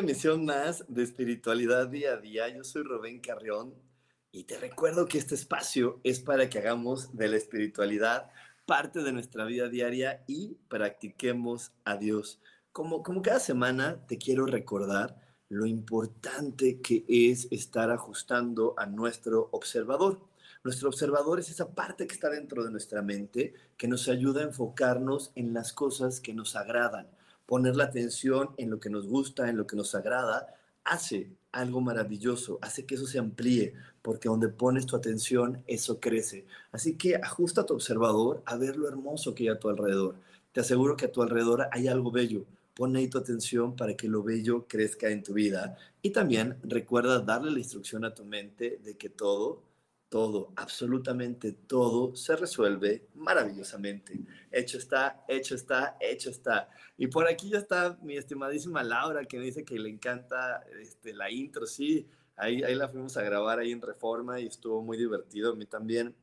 [0.00, 2.48] Bienvenidos a una emisión más de Espiritualidad Día a Día.
[2.48, 3.74] Yo soy Rubén Carrión
[4.32, 8.30] y te recuerdo que este espacio es para que hagamos de la espiritualidad
[8.64, 12.40] parte de nuestra vida diaria y practiquemos a Dios.
[12.72, 19.50] Como, como cada semana te quiero recordar lo importante que es estar ajustando a nuestro
[19.52, 20.18] observador.
[20.64, 24.44] Nuestro observador es esa parte que está dentro de nuestra mente que nos ayuda a
[24.44, 27.06] enfocarnos en las cosas que nos agradan
[27.50, 31.80] poner la atención en lo que nos gusta, en lo que nos agrada, hace algo
[31.80, 36.46] maravilloso, hace que eso se amplíe, porque donde pones tu atención, eso crece.
[36.70, 40.14] Así que ajusta tu observador a ver lo hermoso que hay a tu alrededor.
[40.52, 42.44] Te aseguro que a tu alrededor hay algo bello.
[42.72, 45.76] Pon ahí tu atención para que lo bello crezca en tu vida.
[46.02, 49.60] Y también recuerda darle la instrucción a tu mente de que todo
[50.10, 54.20] todo, absolutamente todo se resuelve maravillosamente.
[54.50, 56.68] Hecho está, hecho está, hecho está.
[56.98, 61.14] Y por aquí ya está mi estimadísima Laura que me dice que le encanta este,
[61.14, 64.98] la intro, sí, ahí, ahí la fuimos a grabar ahí en Reforma y estuvo muy
[64.98, 65.52] divertido.
[65.52, 66.14] A mí también,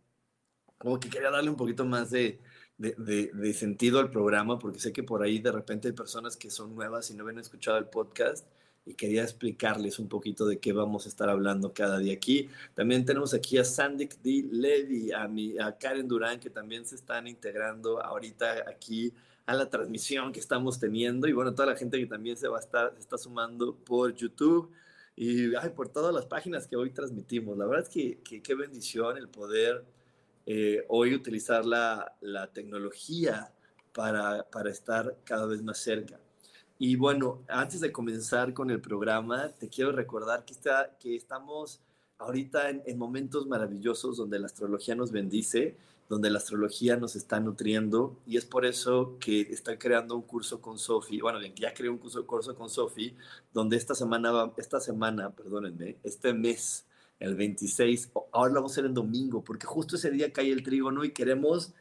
[0.78, 2.42] como que quería darle un poquito más de,
[2.78, 6.50] de, de sentido al programa porque sé que por ahí de repente hay personas que
[6.50, 8.46] son nuevas y no habían escuchado el podcast
[8.88, 12.50] y quería explicarles un poquito de qué vamos a estar hablando cada día aquí.
[12.74, 14.48] También tenemos aquí a Sandik D.
[14.50, 19.14] Levy, a, mi, a Karen Durán, que también se están integrando ahorita aquí
[19.46, 22.58] a la transmisión que estamos teniendo y bueno, toda la gente que también se va
[22.58, 24.72] a estar, se está sumando por YouTube
[25.16, 27.58] y ay, por todas las páginas que hoy transmitimos.
[27.58, 29.84] La verdad es que, qué bendición el poder
[30.46, 33.52] eh, hoy utilizar la, la tecnología
[33.94, 36.20] para, para estar cada vez más cerca.
[36.80, 41.82] Y bueno, antes de comenzar con el programa, te quiero recordar que, está, que estamos
[42.20, 45.76] ahorita en, momentos maravillosos donde la astrología nos bendice,
[46.08, 50.62] donde la astrología nos está nutriendo y es por eso que está creando un curso
[50.62, 53.16] con Sofi, bueno, ya creé un curso, curso con Sofi,
[53.54, 56.86] donde esta semana, esta semana, perdónenme, este mes,
[57.20, 60.64] el 26, ahora lo vamos a hacer en domingo, porque justo ese día cae el
[60.64, 61.74] trígono y queremos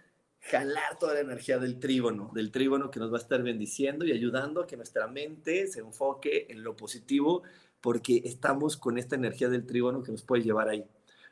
[0.51, 4.13] jalar toda la energía del trígono, del trígono que nos va a estar bendiciendo y
[4.13, 7.43] ayudando a que nuestra mente se enfoque en lo positivo,
[7.81, 10.85] porque estamos con esta energía del trígono que nos puede llevar ahí.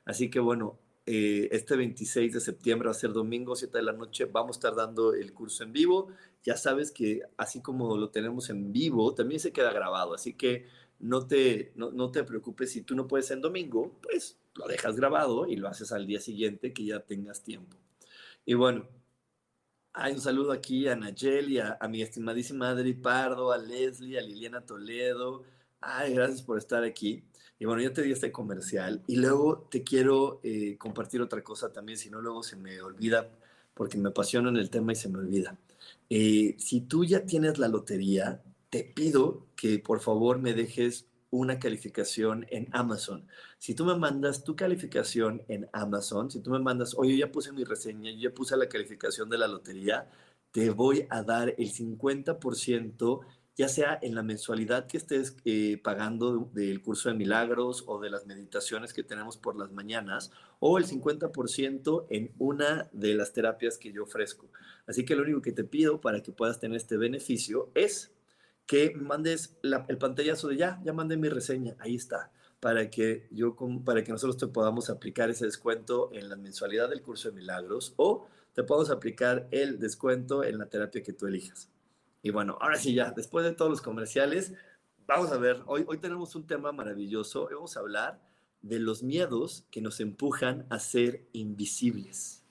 [0.04, 3.92] Así que bueno, eh, este 26 de septiembre va a ser domingo, 7 de la
[3.92, 6.08] noche, vamos a estar dando el curso en vivo.
[6.42, 10.66] Ya sabes que así como lo tenemos en vivo, también se queda grabado, así que
[10.98, 14.96] no te, no, no te preocupes si tú no puedes en domingo, pues lo dejas
[14.96, 17.76] grabado y lo haces al día siguiente que ya tengas tiempo.
[18.46, 18.86] Y bueno,
[19.94, 24.60] hay un saludo aquí a Nayeli, a, mi estimadísima Adri Pardo, a Leslie, a Liliana
[24.60, 25.44] Toledo.
[25.80, 27.22] Ay, gracias por estar aquí.
[27.60, 29.02] Y bueno, ya te di este comercial.
[29.06, 33.30] Y luego te quiero eh, compartir otra cosa también, si no luego se me olvida,
[33.72, 35.56] porque me apasiona en el tema y se me olvida.
[36.10, 41.58] Eh, si tú ya tienes la lotería, te pido que por favor me dejes una
[41.58, 43.26] calificación en Amazon.
[43.58, 47.52] Si tú me mandas tu calificación en Amazon, si tú me mandas, oye, ya puse
[47.52, 50.08] mi reseña, yo ya puse la calificación de la lotería,
[50.52, 53.20] te voy a dar el 50%,
[53.56, 58.10] ya sea en la mensualidad que estés eh, pagando del curso de milagros o de
[58.10, 60.30] las meditaciones que tenemos por las mañanas,
[60.60, 64.48] o el 50% en una de las terapias que yo ofrezco.
[64.86, 68.13] Así que lo único que te pido para que puedas tener este beneficio es
[68.66, 73.56] que mandes el pantallazo de ya, ya mandé mi reseña, ahí está, para que, yo,
[73.84, 77.92] para que nosotros te podamos aplicar ese descuento en la mensualidad del curso de milagros
[77.96, 81.68] o te podamos aplicar el descuento en la terapia que tú elijas.
[82.22, 84.54] Y bueno, ahora sí ya, después de todos los comerciales,
[85.06, 88.20] vamos a ver, hoy, hoy tenemos un tema maravilloso, vamos a hablar
[88.62, 92.42] de los miedos que nos empujan a ser invisibles.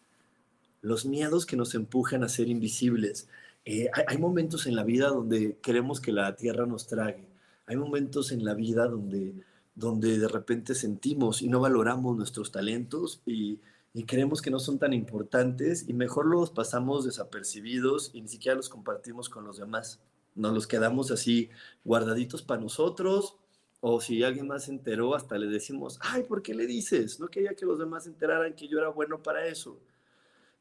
[0.82, 3.30] Los miedos que nos empujan a ser invisibles.
[3.66, 7.28] Eh, hay, momentos en la vida donde queremos que la tierra nos trague.
[7.66, 9.34] Hay momentos en la vida donde,
[9.76, 13.60] donde de repente sentimos y no valoramos nuestros talentos y,
[13.94, 18.56] y creemos que no son tan importantes y mejor los pasamos desapercibidos y ni siquiera
[18.56, 20.00] los compartimos con los demás.
[20.36, 21.50] Nos los quedamos así
[21.86, 23.38] guardaditos para nosotros
[23.86, 27.20] o si alguien más se enteró, hasta le decimos, ay, ¿por qué le dices?
[27.20, 29.78] No quería que los demás se enteraran que yo era bueno para eso.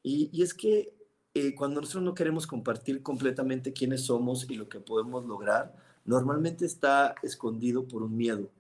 [0.03, 0.93] Y, es que
[1.35, 5.75] eh, cuando nosotros no queremos compartir completamente quiénes somos y lo que podemos lograr,
[6.05, 8.51] normalmente está escondido por un miedo,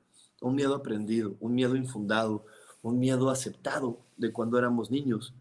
[0.41, 2.47] un miedo aprendido, un miedo infundado,
[2.83, 5.35] un miedo aceptado de cuando éramos niños.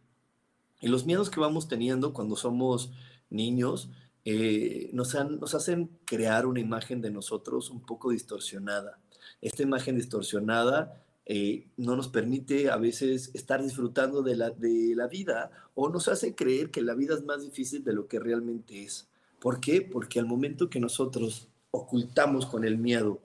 [0.81, 2.91] Y los miedos que vamos teniendo cuando somos
[3.29, 3.89] niños
[4.25, 8.99] eh, nos, nos hacen crear una imagen de nosotros un poco distorsionada.
[9.41, 11.01] Esta imagen distorsionada
[11.33, 16.09] eh, no nos permite a veces estar disfrutando de la, de la vida o nos
[16.09, 19.07] hace creer que la vida es más difícil de lo que realmente es.
[19.39, 19.81] ¿Por qué?
[19.81, 23.21] Porque al momento que nosotros ocultamos con el miedo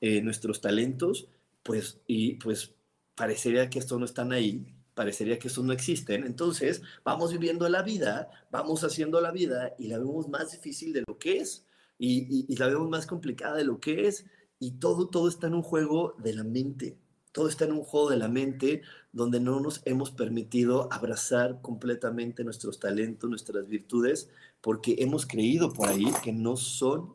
[0.00, 1.28] eh, nuestros talentos,
[1.62, 2.74] pues, y pues
[3.14, 4.66] parecería que estos no están ahí,
[4.96, 6.24] parecería que estos no existen.
[6.24, 11.04] Entonces, vamos viviendo la vida, vamos haciendo la vida y la vemos más difícil de
[11.06, 11.64] lo que es,
[11.98, 14.26] y, y, la vemos más complicada de lo que es,
[14.58, 16.98] y todo, todo está en un juego de la mente.
[17.34, 22.44] Todo está en un juego de la mente donde no nos hemos permitido abrazar completamente
[22.44, 27.12] nuestros talentos, nuestras virtudes, porque hemos creído por ahí que no son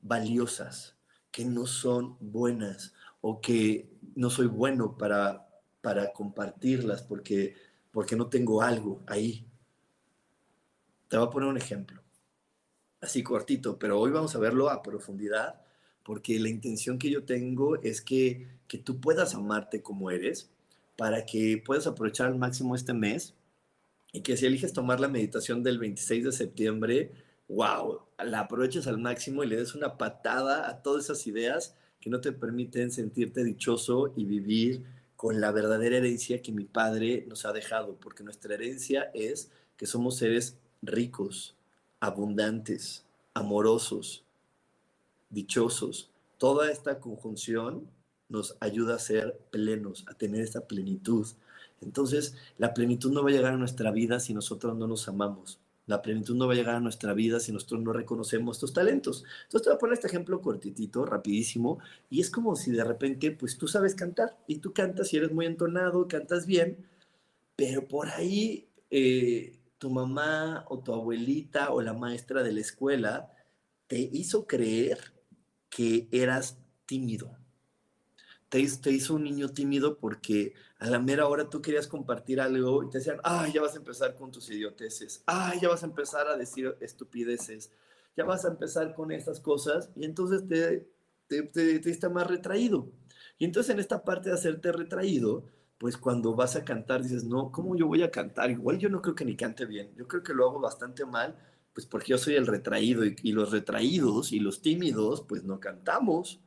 [0.00, 0.96] valiosas,
[1.30, 5.46] que no son buenas o que no soy bueno para,
[5.80, 7.54] para compartirlas porque,
[7.92, 9.46] porque no tengo algo ahí.
[11.06, 12.02] Te voy a poner un ejemplo,
[13.00, 15.65] así cortito, pero hoy vamos a verlo a profundidad
[16.06, 20.48] porque la intención que yo tengo es que, que tú puedas amarte como eres,
[20.96, 23.34] para que puedas aprovechar al máximo este mes
[24.12, 27.10] y que si eliges tomar la meditación del 26 de septiembre,
[27.48, 32.08] wow, la aproveches al máximo y le des una patada a todas esas ideas que
[32.08, 34.84] no te permiten sentirte dichoso y vivir
[35.16, 39.86] con la verdadera herencia que mi padre nos ha dejado, porque nuestra herencia es que
[39.86, 41.56] somos seres ricos,
[41.98, 43.04] abundantes,
[43.34, 44.25] amorosos,
[45.30, 46.10] dichosos.
[46.38, 47.88] Toda esta conjunción
[48.28, 51.26] nos ayuda a ser plenos, a tener esta plenitud.
[51.80, 55.60] Entonces, la plenitud no va a llegar a nuestra vida si nosotros no nos amamos.
[55.86, 59.24] La plenitud no va a llegar a nuestra vida si nosotros no reconocemos estos talentos.
[59.44, 61.78] Entonces te voy a poner este ejemplo cortitito, rapidísimo,
[62.10, 65.30] y es como si de repente, pues tú sabes cantar, y tú cantas y eres
[65.30, 66.84] muy entonado, cantas bien,
[67.54, 73.32] pero por ahí eh, tu mamá o tu abuelita o la maestra de la escuela
[73.86, 75.15] te hizo creer
[75.76, 76.56] que eras
[76.86, 77.36] tímido,
[78.48, 82.88] te, hizo un niño tímido porque a la mera hora tú querías compartir algo y
[82.88, 86.28] te decían, ay, ya vas a empezar con tus idioteces, ay, ya vas a empezar
[86.28, 87.70] a decir estupideces,
[88.16, 89.90] ya vas a empezar con estas cosas.
[89.94, 90.88] Y entonces te,
[91.26, 92.88] te, te, te más retraído.
[93.36, 95.44] Y entonces en esta parte de hacerte retraído,
[95.76, 98.50] pues cuando vas a cantar dices, no, ¿cómo yo voy a cantar?
[98.50, 101.36] Igual yo no creo que ni cante bien, yo creo que lo hago bastante mal,
[101.76, 105.60] pues porque yo soy el retraído y, y los retraídos y los tímidos, pues no
[105.60, 106.40] cantamos.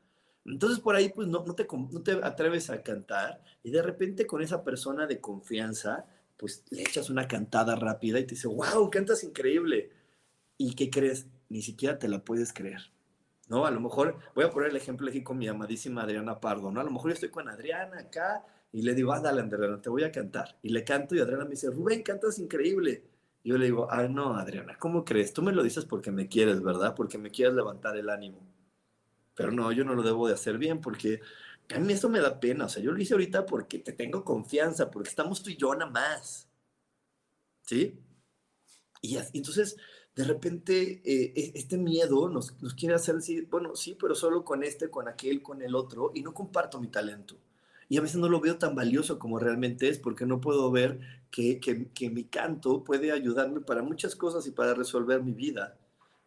[0.43, 4.25] Entonces por ahí pues no, no, te, no te atreves a cantar y de repente
[4.25, 8.89] con esa persona de confianza pues le echas una cantada rápida y te dice, wow,
[8.89, 9.91] cantas increíble.
[10.57, 11.27] ¿Y qué crees?
[11.47, 12.91] Ni siquiera te la puedes creer.
[13.49, 13.67] ¿No?
[13.67, 16.81] A lo mejor, voy a poner el ejemplo aquí con mi amadísima Adriana Pardo, ¿no?
[16.81, 19.89] A lo mejor yo estoy con Adriana acá y le digo, ah, dale, Adriana, te
[19.89, 20.57] voy a cantar.
[20.63, 23.03] Y le canto y Adriana me dice, Rubén, cantas increíble.
[23.43, 25.33] Yo le digo, ah, no, Adriana, ¿cómo crees?
[25.33, 26.95] Tú me lo dices porque me quieres, ¿verdad?
[26.95, 28.49] Porque me quieres levantar el ánimo
[29.39, 31.21] pero no, yo no lo debo de hacer bien porque
[31.73, 34.25] a mí eso me da pena, o sea, yo lo hice ahorita porque te tengo
[34.25, 36.49] confianza, porque estamos tú y yo nada más,
[37.61, 37.97] ¿sí?
[39.01, 39.77] Y entonces,
[40.13, 44.43] de repente, eh, e, este miedo nos, nos quiere hacer decir, bueno, sí, pero solo
[44.43, 47.37] con este, con aquel, con el otro, y no comparto mi talento.
[47.87, 50.99] Y a veces no lo veo tan valioso como realmente es, porque no puedo ver
[51.31, 55.77] que, que, que mi canto puede ayudarme para muchas cosas y para resolver mi vida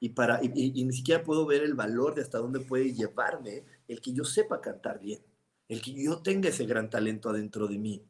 [0.03, 0.49] y, para, y,
[0.85, 4.61] ni siquiera puedo ver el valor de hasta dónde puede llevarme el que yo sepa
[4.61, 5.21] cantar bien,
[5.69, 8.03] el que yo tenga ese gran talento adentro de mí.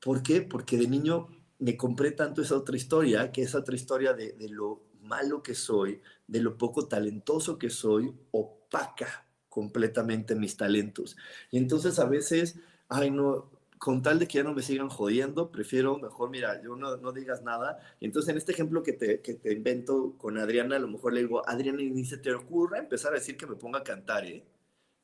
[0.00, 0.42] ¿Por qué?
[0.42, 1.28] Porque de niño
[1.60, 5.54] me compré tanto esa otra historia, que esa otra historia de, de lo malo que
[5.54, 11.16] soy, de lo poco talentoso que soy, opaca completamente mis talentos.
[11.52, 12.58] Y entonces a veces,
[12.88, 13.51] ay no,
[13.82, 17.10] con tal de que ya no me sigan jodiendo, prefiero mejor, mira, yo no, no
[17.10, 17.80] digas nada.
[18.00, 21.22] Entonces en este ejemplo que te, que te invento con Adriana, a lo mejor le
[21.22, 24.46] digo, Adriana, ni se te ocurra empezar a decir que me ponga a cantar, ¿eh?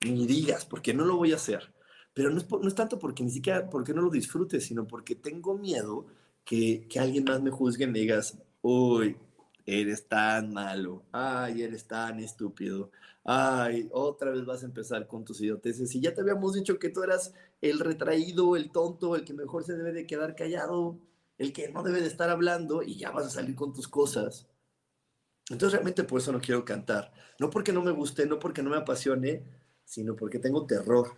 [0.06, 1.74] Ni digas, porque no lo voy a hacer.
[2.14, 5.16] Pero no es, no es tanto porque ni siquiera, porque no lo disfrutes, sino porque
[5.16, 6.06] tengo miedo
[6.44, 9.16] que, que alguien más me juzgue y me digas, uy,
[9.66, 12.92] eres tan malo, ay, eres tan estúpido,
[13.24, 15.94] ay, otra vez vas a empezar con tus idioteces.
[15.94, 19.64] Y ya te habíamos dicho que tú eras el retraído, el tonto, el que mejor
[19.64, 21.00] se debe de quedar callado,
[21.38, 24.48] el que no debe de estar hablando y ya vas a salir con tus cosas.
[25.50, 27.12] Entonces realmente por eso no quiero cantar.
[27.38, 29.44] No porque no me guste, no porque no me apasione,
[29.84, 31.16] sino porque tengo terror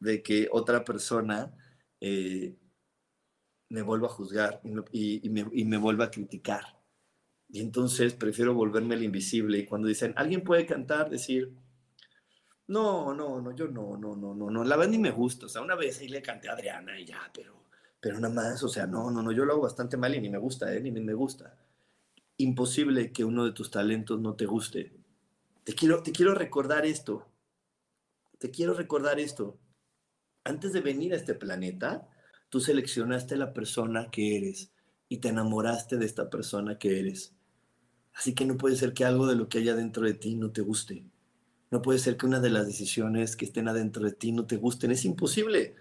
[0.00, 1.56] de que otra persona
[2.00, 2.56] eh,
[3.70, 4.60] me vuelva a juzgar
[4.92, 6.80] y, me, vuelva a criticar.
[7.48, 9.58] Y entonces prefiero volverme el invisible.
[9.58, 11.54] Y cuando dicen, alguien puede cantar, decir,
[12.68, 15.46] no, no, no, yo no, no, no, no, no, la verdad ni me gusta.
[15.46, 17.64] O sea, una vez ahí le canté a Adriana y ya, pero,
[18.00, 20.30] pero nada más, o sea, no, no, no, yo lo hago bastante mal y ni
[20.30, 20.80] me gusta, ¿eh?
[20.80, 21.56] Ni, ni me gusta.
[22.38, 24.92] Imposible que uno de tus talentos no te guste.
[25.64, 27.26] Te quiero, te quiero recordar esto.
[28.38, 29.58] Te quiero recordar esto.
[30.44, 32.08] Antes de venir a este planeta,
[32.48, 34.72] tú seleccionaste la persona que eres
[35.08, 37.34] y te enamoraste de esta persona que eres.
[38.14, 40.50] Así que no puede ser que algo de lo que haya dentro de ti no
[40.50, 41.04] te guste.
[41.74, 44.58] No puede ser que una de las decisiones que estén adentro de ti no te
[44.58, 44.92] gusten.
[44.92, 45.74] Es imposible.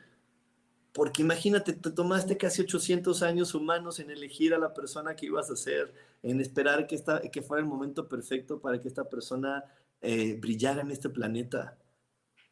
[0.92, 5.52] Porque imagínate, te tomaste casi 800 años humanos en elegir a la persona que ibas
[5.52, 9.66] a ser, en esperar que, esta, que fuera el momento perfecto para que esta persona
[10.02, 11.78] eh, brillara en este planeta.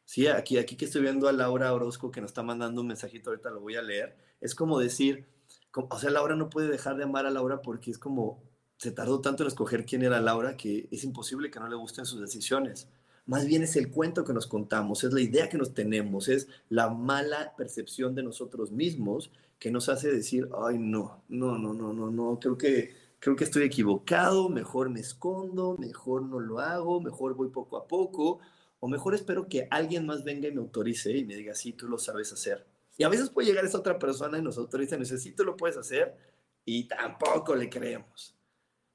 [0.05, 3.31] Sí, aquí, aquí que estoy viendo a Laura Orozco que nos está mandando un mensajito,
[3.31, 4.15] ahorita lo voy a leer.
[4.39, 5.25] Es como decir,
[5.73, 8.43] o sea, Laura no puede dejar de amar a Laura porque es como,
[8.77, 12.05] se tardó tanto en escoger quién era Laura que es imposible que no le gusten
[12.05, 12.87] sus decisiones.
[13.31, 16.49] Más bien es el cuento que nos contamos, es la idea que nos tenemos, es
[16.67, 21.93] la mala percepción de nosotros mismos que nos hace decir, ay, no, no, no, no,
[21.93, 26.99] no, no, creo que, creo que estoy equivocado, mejor me escondo, mejor no lo hago,
[26.99, 28.39] mejor voy poco a poco,
[28.81, 31.87] o mejor espero que alguien más venga y me autorice y me diga, sí, tú
[31.87, 32.65] lo sabes hacer.
[32.97, 35.77] Y a veces puede llegar esa otra persona y nos autoriza dice, sí, lo puedes
[35.77, 36.17] hacer,
[36.65, 38.35] y tampoco le creemos.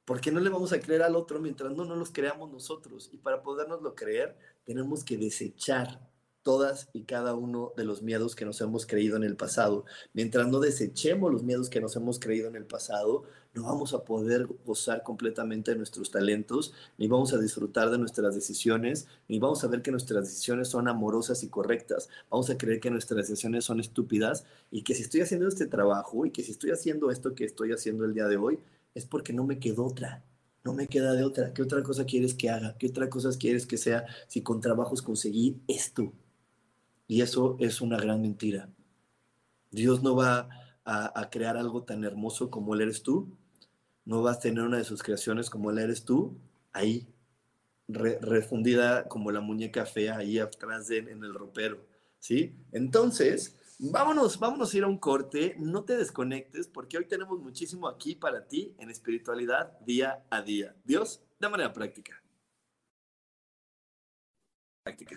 [0.06, 3.10] ¿Por qué no le vamos a creer al otro mientras no nos los creamos nosotros?
[3.12, 6.00] Y para podernoslo creer, tenemos que desechar
[6.44, 9.84] todas y cada uno de los miedos que nos hemos creído en el pasado.
[10.12, 14.04] Mientras no desechemos los miedos que nos hemos creído en el pasado, no vamos a
[14.04, 19.64] poder gozar completamente de nuestros talentos, ni vamos a disfrutar de nuestras decisiones, ni vamos
[19.64, 22.08] a ver que nuestras decisiones son amorosas y correctas.
[22.30, 26.26] Vamos a creer que nuestras decisiones son estúpidas y que si estoy haciendo este trabajo
[26.26, 28.60] y que si estoy haciendo esto que estoy haciendo el día de hoy,
[28.96, 30.24] es porque no me quedó otra.
[30.64, 31.52] No me queda de otra.
[31.52, 32.76] ¿Qué otra cosa quieres que haga?
[32.78, 36.12] ¿Qué otra cosa quieres que sea si con trabajos conseguí esto?
[37.06, 38.70] Y eso es una gran mentira.
[39.70, 40.48] Dios no va
[40.84, 43.36] a, crear algo tan hermoso como Él eres tú.
[44.06, 46.38] No vas a tener una de sus creaciones como Él eres tú,
[46.72, 47.06] ahí,
[47.88, 51.84] refundida como la muñeca fea, ahí atrás en el ropero.
[52.18, 52.56] ¿Sí?
[52.72, 55.54] Entonces, vámonos, vámonos a ir a un corte.
[55.58, 60.74] No te desconectes porque hoy tenemos muchísimo aquí para ti en espiritualidad día a día.
[60.84, 62.22] Dios, de manera práctica.
[64.84, 65.16] Práctica.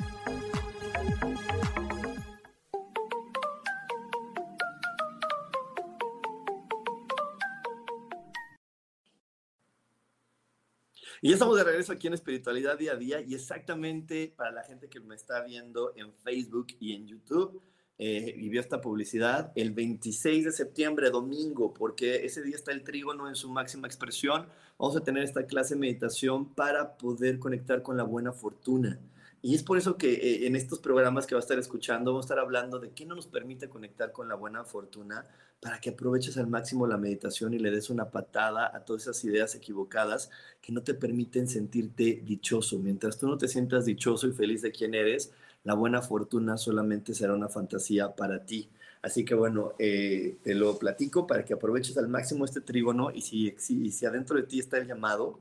[11.23, 14.63] Y ya estamos de regreso aquí en Espiritualidad Día a Día y exactamente para la
[14.63, 17.61] gente que me está viendo en Facebook y en YouTube
[17.99, 22.83] eh, y vio esta publicidad, el 26 de septiembre, domingo, porque ese día está el
[22.83, 24.47] trígono en su máxima expresión,
[24.79, 28.99] vamos a tener esta clase de meditación para poder conectar con la buena fortuna.
[29.43, 32.25] Y es por eso que eh, en estos programas que va a estar escuchando, vamos
[32.25, 35.25] a estar hablando de qué no nos permite conectar con la buena fortuna
[35.59, 39.23] para que aproveches al máximo la meditación y le des una patada a todas esas
[39.23, 40.29] ideas equivocadas
[40.61, 42.77] que no te permiten sentirte dichoso.
[42.79, 45.31] Mientras tú no te sientas dichoso y feliz de quién eres,
[45.63, 48.69] la buena fortuna solamente será una fantasía para ti.
[49.01, 53.21] Así que bueno, eh, te lo platico para que aproveches al máximo este trígono y
[53.21, 55.39] si, si, si adentro de ti está el llamado,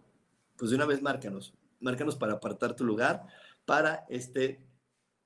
[0.56, 3.26] pues de una vez márcanos, márcanos para apartar tu lugar
[3.70, 4.58] para este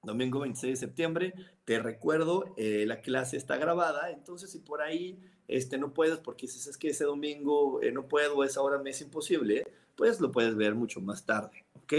[0.02, 1.32] domingo 26 de septiembre.
[1.64, 6.46] Te recuerdo, eh, la clase está grabada, entonces si por ahí este, no puedes, porque
[6.46, 9.64] si es que ese domingo eh, no puedo, esa hora me es imposible,
[9.96, 11.94] pues lo puedes ver mucho más tarde, ¿ok?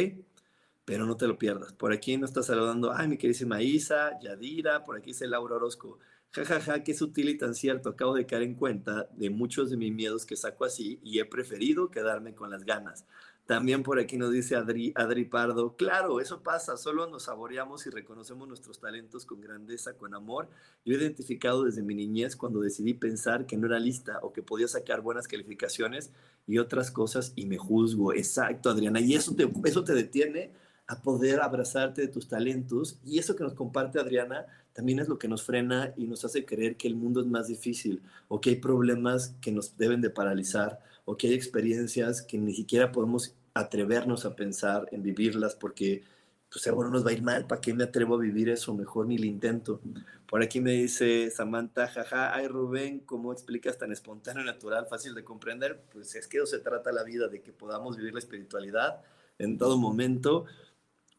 [0.85, 1.73] Pero no te lo pierdas.
[1.73, 5.97] Por aquí nos está saludando, ay, mi queridísima Isa, Yadira, por aquí dice Laura Orozco.
[6.29, 7.89] Ja, ja, ja, qué sutil y tan cierto.
[7.89, 11.25] Acabo de caer en cuenta de muchos de mis miedos que saco así y he
[11.25, 13.05] preferido quedarme con las ganas.
[13.45, 17.91] También por aquí nos dice Adri, Adri Pardo, claro, eso pasa, solo nos saboreamos y
[17.91, 20.49] reconocemos nuestros talentos con grandeza, con amor.
[20.83, 24.41] Yo he identificado desde mi niñez cuando decidí pensar que no era lista o que
[24.41, 26.11] podía sacar buenas calificaciones
[26.47, 28.13] y otras cosas y me juzgo.
[28.13, 30.51] Exacto, Adriana, y eso te, eso te detiene
[30.87, 35.17] a poder abrazarte de tus talentos y eso que nos comparte Adriana también es lo
[35.17, 38.51] que nos frena y nos hace creer que el mundo es más difícil o que
[38.51, 43.35] hay problemas que nos deben de paralizar o que hay experiencias que ni siquiera podemos
[43.53, 46.03] atrevernos a pensar en vivirlas porque
[46.49, 48.73] pues seguro nos va a ir mal, ¿para qué me atrevo a vivir eso?
[48.73, 49.81] Mejor ni lo intento.
[50.25, 55.23] Por aquí me dice Samantha, jaja, ay Rubén, ¿cómo explicas tan espontáneo, natural, fácil de
[55.23, 55.81] comprender?
[55.91, 59.01] Pues es que eso se trata la vida, de que podamos vivir la espiritualidad
[59.37, 60.45] en todo momento.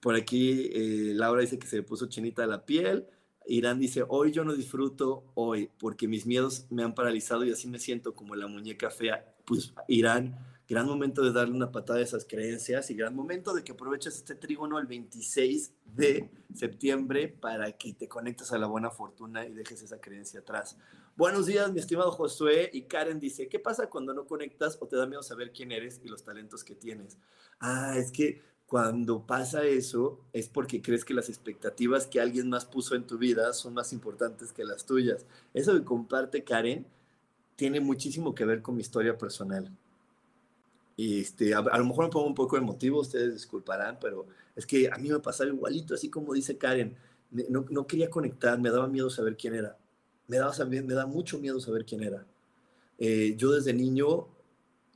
[0.00, 3.06] Por aquí eh, Laura dice que se le puso chinita la piel.
[3.46, 7.68] Irán dice, hoy yo no disfruto hoy porque mis miedos me han paralizado y así
[7.68, 9.35] me siento como la muñeca fea.
[9.46, 10.36] Pues Irán,
[10.68, 14.16] gran momento de darle una patada a esas creencias y gran momento de que aproveches
[14.16, 19.52] este trígono el 26 de septiembre para que te conectes a la buena fortuna y
[19.52, 20.76] dejes esa creencia atrás.
[21.16, 22.70] Buenos días, mi estimado Josué.
[22.72, 26.00] Y Karen dice, ¿qué pasa cuando no conectas o te da miedo saber quién eres
[26.04, 27.16] y los talentos que tienes?
[27.60, 32.64] Ah, es que cuando pasa eso es porque crees que las expectativas que alguien más
[32.64, 35.24] puso en tu vida son más importantes que las tuyas.
[35.54, 36.84] Eso que comparte Karen
[37.56, 39.70] tiene muchísimo que ver con mi historia personal.
[40.96, 44.88] Y este, a, lo mejor me pongo un poco emotivo, ustedes disculparán, pero es que
[44.90, 46.96] a mí me pasaba igualito, así como dice Karen.
[47.30, 49.76] No, no quería conectar, me daba miedo saber quién era.
[50.28, 52.24] Me, daba, me da mucho miedo saber quién era.
[52.98, 54.28] Eh, yo desde niño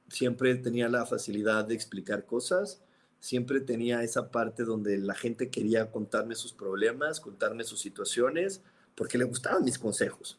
[0.08, 2.80] siempre tenía la facilidad de explicar cosas,
[3.18, 8.62] siempre tenía esa parte donde la gente quería contarme sus problemas, contarme sus situaciones,
[8.94, 10.38] porque le gustaban mis consejos.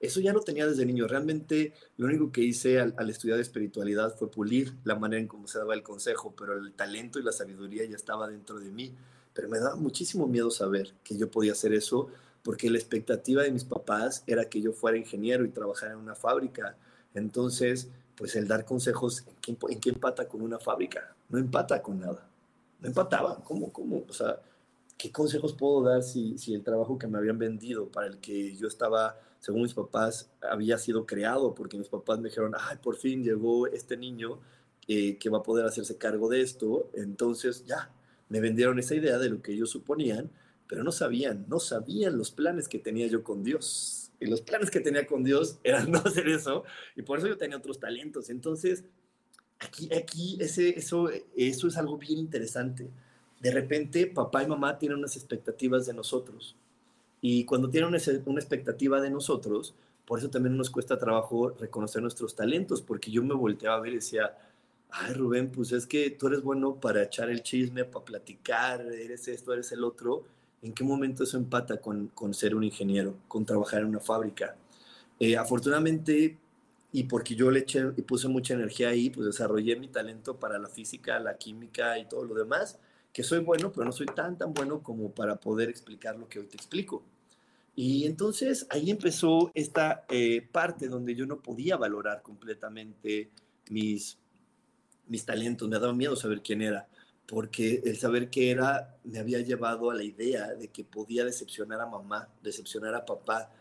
[0.00, 1.06] Eso ya lo tenía desde niño.
[1.06, 5.58] Realmente lo único que hice al, estudiar espiritualidad fue pulir la manera en cómo se
[5.58, 8.94] daba el consejo, pero el talento y la sabiduría ya estaba dentro de mí.
[9.34, 12.08] Pero me daba muchísimo miedo saber que yo podía hacer eso,
[12.42, 16.14] porque la expectativa de mis papás era que yo fuera ingeniero y trabajara en una
[16.14, 16.76] fábrica.
[17.14, 21.14] Entonces, pues el dar consejos, ¿en qué, ¿en empata con una fábrica?
[21.28, 22.26] No empata con nada.
[22.80, 23.42] No empataba.
[23.44, 23.70] ¿Cómo?
[23.70, 24.04] ¿Cómo?
[24.08, 24.40] O sea,
[24.96, 28.56] ¿qué consejos puedo dar si, si el trabajo que me habían vendido, para el que
[28.56, 31.54] yo estaba, según mis papás, había sido creado?
[31.54, 34.38] Porque mis papás me dijeron, ay, por fin llegó este niño
[34.86, 36.90] eh, que va a poder hacerse cargo de esto.
[36.94, 37.90] Entonces, ya,
[38.28, 40.30] me vendieron esa idea de lo que ellos suponían,
[40.68, 44.70] pero no sabían, no sabían los planes que tenía yo con Dios y los planes
[44.70, 48.30] que tenía con Dios eran no hacer eso, y por eso yo tenía otros talentos.
[48.30, 48.84] Entonces,
[49.58, 52.90] aquí, aquí ese, eso, eso es algo bien interesante.
[53.40, 56.56] De repente, papá y mamá tienen unas expectativas de nosotros.
[57.20, 57.98] Y cuando tienen una,
[58.38, 63.34] expectativa de nosotros, por eso también nos cuesta trabajo reconocer nuestros talentos, porque yo me
[63.34, 64.36] volteaba a ver y decía,
[64.90, 69.28] ay Rubén, pues es que tú eres bueno para echar el chisme, para platicar, eres
[69.28, 70.24] esto, eres el otro,
[70.62, 74.56] ¿En qué momento eso empata con, con ser un ingeniero, con trabajar en una fábrica?
[75.18, 76.36] Eh, afortunadamente,
[76.92, 80.58] y porque yo le eché y puse mucha energía ahí, pues desarrollé mi talento para
[80.58, 82.78] la física, la química y todo lo demás,
[83.12, 86.38] que soy bueno, pero no soy tan, tan bueno como para poder explicar lo que
[86.38, 87.02] hoy te explico.
[87.74, 93.30] Y entonces ahí empezó esta eh, parte donde yo no podía valorar completamente
[93.70, 94.18] mis,
[95.06, 96.88] mis talentos, me daba miedo saber quién era
[97.30, 101.80] porque el saber qué era me había llevado a la idea de que podía decepcionar
[101.80, 103.52] a mamá, decepcionar a papá.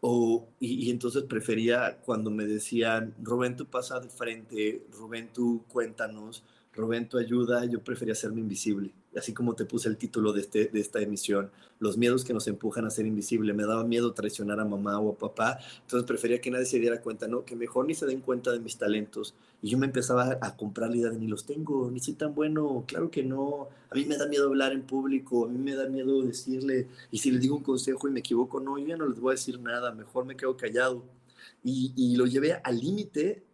[0.00, 6.42] O, y, entonces prefería cuando me decían, Rubén, tú pasa de frente, Rubén, tú cuéntanos,
[6.76, 8.92] Rubén, tú ayuda, yo prefería hacerme invisible.
[9.16, 12.46] así como te puse el título de, este, de esta emisión, los miedos que nos
[12.48, 13.54] empujan a ser invisible.
[13.54, 17.00] Me daba miedo traicionar a mamá o a papá, entonces prefería que nadie se diera
[17.00, 17.44] cuenta, ¿no?
[17.44, 19.34] Que mejor ni se den cuenta de mis talentos.
[19.62, 22.34] Y yo me empezaba a comprar la idea de ni los tengo, ni soy tan
[22.34, 23.68] bueno, claro que no.
[23.90, 27.18] A mí me da miedo hablar en público, a mí me da miedo decirle, y
[27.18, 29.34] si le digo un consejo y me equivoco, no, yo ya no les voy a
[29.36, 31.04] decir nada, mejor me quedo callado.
[31.64, 33.46] Y, y lo llevé al límite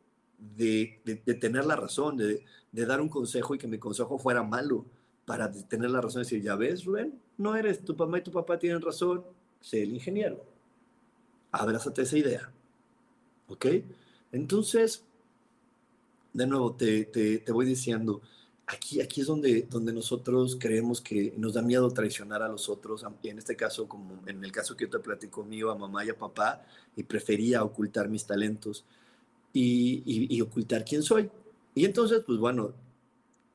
[0.56, 4.42] de, de, tener la razón, de, de dar un consejo y que mi consejo fuera
[4.42, 4.84] malo
[5.26, 8.32] para tener la razón y decir, ya ves, Rubén, no eres, tu mamá y tu
[8.32, 9.24] papá tienen razón,
[9.60, 10.42] sé el ingeniero.
[11.52, 12.50] Abrázate esa idea.
[13.48, 13.66] ¿Ok?
[14.32, 15.04] Entonces,
[16.32, 18.22] de nuevo, te, te, te, voy diciendo,
[18.66, 23.04] aquí, aquí es donde, donde nosotros creemos que nos da miedo traicionar a los otros,
[23.22, 26.10] en este caso, como en el caso que yo te platico mío, a mamá y
[26.10, 26.64] a papá,
[26.96, 28.84] y prefería ocultar mis talentos
[29.52, 31.30] y, y, y ocultar quién soy.
[31.74, 32.74] Y entonces, pues bueno,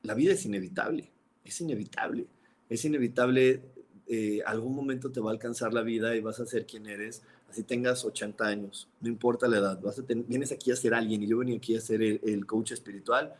[0.02, 1.10] la vida es inevitable
[1.48, 2.26] es inevitable.
[2.68, 3.62] Es inevitable,
[4.06, 7.22] eh, algún momento te va a alcanzar la vida y vas a ser quien eres,
[7.48, 11.22] así tengas 80 años, no importa la edad, vas a vienes aquí a ser alguien
[11.22, 13.34] y yo venía aquí a ser el, coach espiritual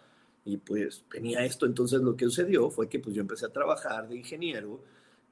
[0.46, 4.08] y pues venía esto, entonces lo que sucedió fue que pues yo empecé a trabajar
[4.08, 4.80] de ingeniero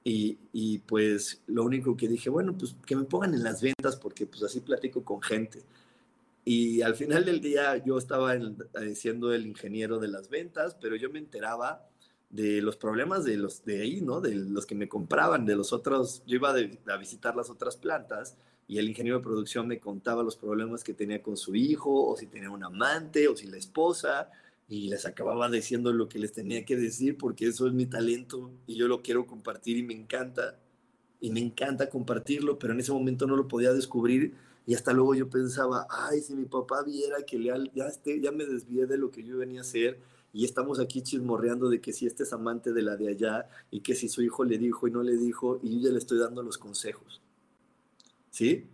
[0.05, 3.97] y, y, pues lo único que dije, bueno, pues que me pongan en las ventas
[3.97, 5.63] porque pues así platico con gente.
[6.49, 8.39] Y al final del día yo estaba
[8.95, 11.85] siendo el ingeniero de las ventas, pero yo me enteraba
[12.31, 14.21] de los problemas de los de ahí, ¿no?
[14.21, 18.37] De los que me compraban, de los otros, yo iba a visitar las otras plantas
[18.69, 22.17] y el ingeniero de producción me contaba los problemas que tenía con su hijo, o
[22.17, 24.31] si tenía un amante, o si la esposa,
[24.69, 28.53] y les acababa diciendo lo que les tenía que decir, porque eso es mi talento
[28.69, 30.61] y yo lo quiero compartir y me encanta,
[31.21, 35.15] y me encanta compartirlo, pero en ese momento no lo podía descubrir y hasta luego
[35.15, 39.13] yo pensaba, ay, si mi papá viera que ya, este, ya me desvié de lo
[39.13, 40.01] que yo venía a hacer
[40.33, 43.81] y estamos aquí chismorreando de que si este es amante de la de allá y
[43.81, 46.19] que si su hijo le dijo y no le dijo y yo ya le estoy
[46.19, 47.23] dando los consejos.
[48.31, 48.67] ¿Sí?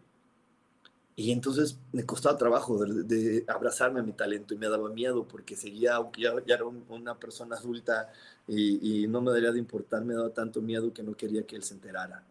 [1.15, 5.57] Y entonces me costaba trabajo de, abrazarme a mi talento y me daba miedo porque
[5.57, 8.11] seguía, aunque ya, era una persona adulta
[8.49, 11.55] y, y, no me daría de importar, me daba tanto miedo que no quería que
[11.55, 12.25] él se enterara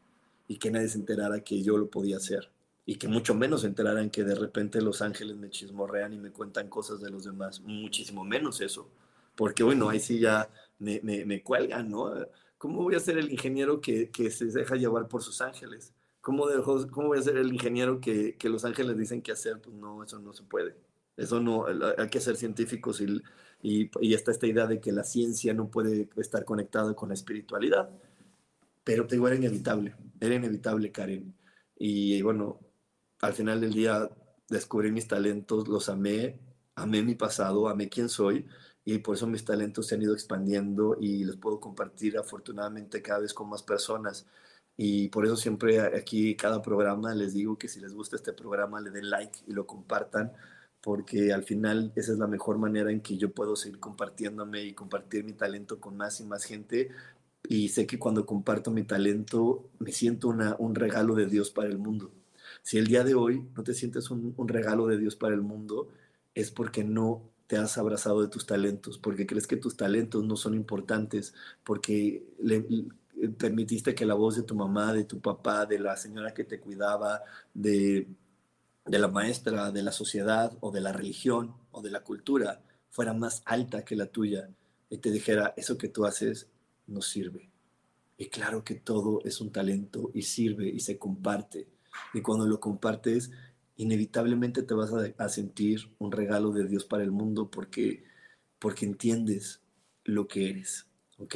[0.47, 2.50] y que nadie se enterara que yo lo podía hacer
[2.86, 6.70] y que mucho menos enteraran que de repente los ángeles me chismorrean y me cuentan
[6.70, 8.89] cosas de los demás, muchísimo menos eso
[9.36, 12.13] porque bueno, ahí sí ya me, me, cuelgan, ¿no?
[12.58, 15.94] ¿Cómo voy a ser el ingeniero que, que, se deja llevar por sus ángeles?
[16.22, 19.60] ¿Cómo, dejo, ¿Cómo voy a ser el ingeniero que, que, los ángeles dicen qué hacer?
[19.60, 20.76] Pues no, eso no se puede.
[21.17, 21.65] Eso no,
[21.98, 23.22] hay que ser científicos y,
[23.62, 27.15] y, y está esta idea de que la ciencia no puede estar conectada con la
[27.15, 27.89] espiritualidad.
[28.84, 31.36] Pero te digo, era inevitable, era inevitable, Karen.
[31.78, 32.60] Y bueno,
[33.22, 34.10] al final del día
[34.50, 36.40] descubrí mis talentos, los amé,
[36.76, 38.48] amé mi pasado, amé quién soy
[38.84, 43.20] y por eso mis talentos se han ido expandiendo y los puedo compartir afortunadamente cada
[43.20, 44.26] vez con más personas.
[44.78, 48.82] Y por eso siempre aquí cada programa les digo que si les gusta este programa
[48.82, 50.34] le den like y lo compartan,
[50.82, 54.74] porque al final esa es la mejor manera en que yo puedo seguir compartiéndome y
[54.74, 56.90] compartir mi talento con más y más gente.
[57.48, 61.70] Y sé que cuando comparto mi talento me siento una, un regalo de Dios para
[61.70, 62.12] el mundo.
[62.62, 65.89] Si el día de hoy no te sientes un, regalo de Dios para el mundo,
[66.34, 70.38] es porque no te has abrazado de tus talentos, porque crees que tus talentos no
[70.38, 72.65] son importantes, porque le,
[73.38, 76.60] permitiste que la voz de tu mamá, de tu papá, de la señora que te
[76.60, 77.21] cuidaba,
[77.54, 78.08] de,
[78.86, 83.13] de la maestra, de la sociedad o de la religión o de la cultura fuera
[83.13, 84.50] más alta que la tuya
[84.89, 86.47] y te dijera, eso que tú haces
[86.86, 87.50] no sirve.
[88.17, 91.67] Y claro que todo es un talento y sirve y se comparte.
[92.14, 93.32] Y cuando lo compartes,
[93.76, 98.04] inevitablemente te vas a, sentir un regalo de Dios para el mundo porque,
[98.60, 99.62] porque entiendes
[100.04, 100.88] lo que eres.
[101.18, 101.36] ¿Ok?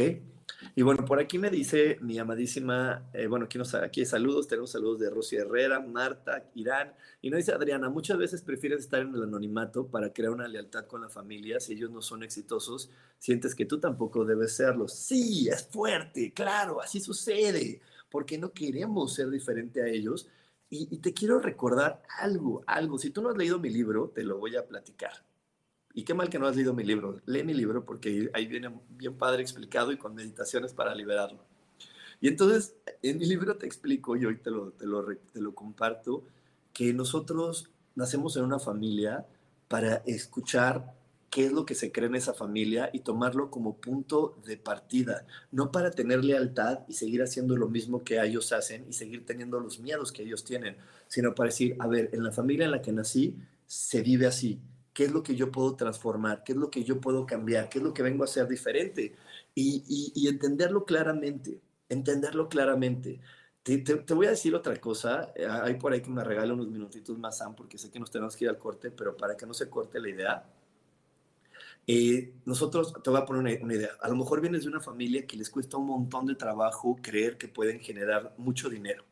[0.75, 4.71] Y bueno, por aquí me dice mi amadísima, eh, bueno, aquí, nos, aquí saludos, tenemos
[4.71, 9.13] saludos de Rosy Herrera, Marta, Irán, y nos dice Adriana, muchas veces prefieres estar en
[9.13, 12.89] el anonimato para crear una lealtad con la familia, si ellos no son exitosos,
[13.19, 14.87] sientes que tú tampoco debes serlo.
[14.87, 20.27] Sí, es fuerte, claro, así sucede, porque no queremos ser diferente a ellos,
[20.69, 22.97] y, te quiero recordar algo, algo.
[22.97, 25.13] Si tú no has leído mi libro, te lo voy a platicar.
[25.93, 27.21] Y qué mal que no has leído mi libro.
[27.25, 31.45] Lee mi libro porque ahí viene bien padre explicado y con meditaciones para liberarlo.
[32.19, 35.53] Y entonces, en mi libro te explico, y hoy te lo, te lo, te lo
[35.53, 36.23] comparto,
[36.73, 39.25] que nosotros nacemos en una familia
[39.67, 40.93] para escuchar
[41.35, 45.27] qué es lo que se cree en esa familia y tomarlo como punto de partida,
[45.51, 49.59] no para tener lealtad y seguir haciendo lo mismo que ellos hacen y seguir teniendo
[49.59, 50.77] los miedos que ellos tienen,
[51.09, 53.35] sino para decir, a ver, en la familia en la que nací
[53.67, 54.61] se vive así.
[54.93, 57.79] Qué es lo que yo puedo transformar, qué es lo que yo puedo cambiar, qué
[57.79, 59.13] es lo que vengo a hacer diferente
[59.53, 63.19] y, entenderlo claramente, entenderlo claramente.
[63.61, 67.19] Te, voy a decir otra cosa, eh, hay por ahí que me regale unos minutitos
[67.19, 69.53] más, Sam, porque sé que nos tenemos que ir al corte, pero para que no
[69.53, 70.45] se corte la idea,
[71.87, 74.81] eh, nosotros, te voy a poner una, una, idea, a lo mejor vienes de una
[74.81, 79.05] familia que les cuesta un montón de trabajo creer que pueden generar mucho dinero.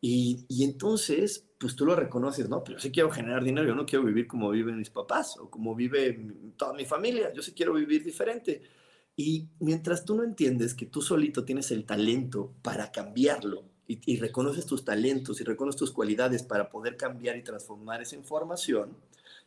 [0.00, 2.62] Y, y, entonces, pues tú lo reconoces, ¿no?
[2.62, 5.48] Pero yo sí quiero generar dinero, yo no quiero vivir como viven mis papás o
[5.48, 8.62] como vive toda mi familia, yo sí quiero vivir diferente.
[9.16, 14.18] Y mientras tú no entiendes que tú solito tienes el talento para cambiarlo y, y
[14.18, 18.96] reconoces tus talentos y reconoces tus cualidades para poder cambiar y transformar esa información,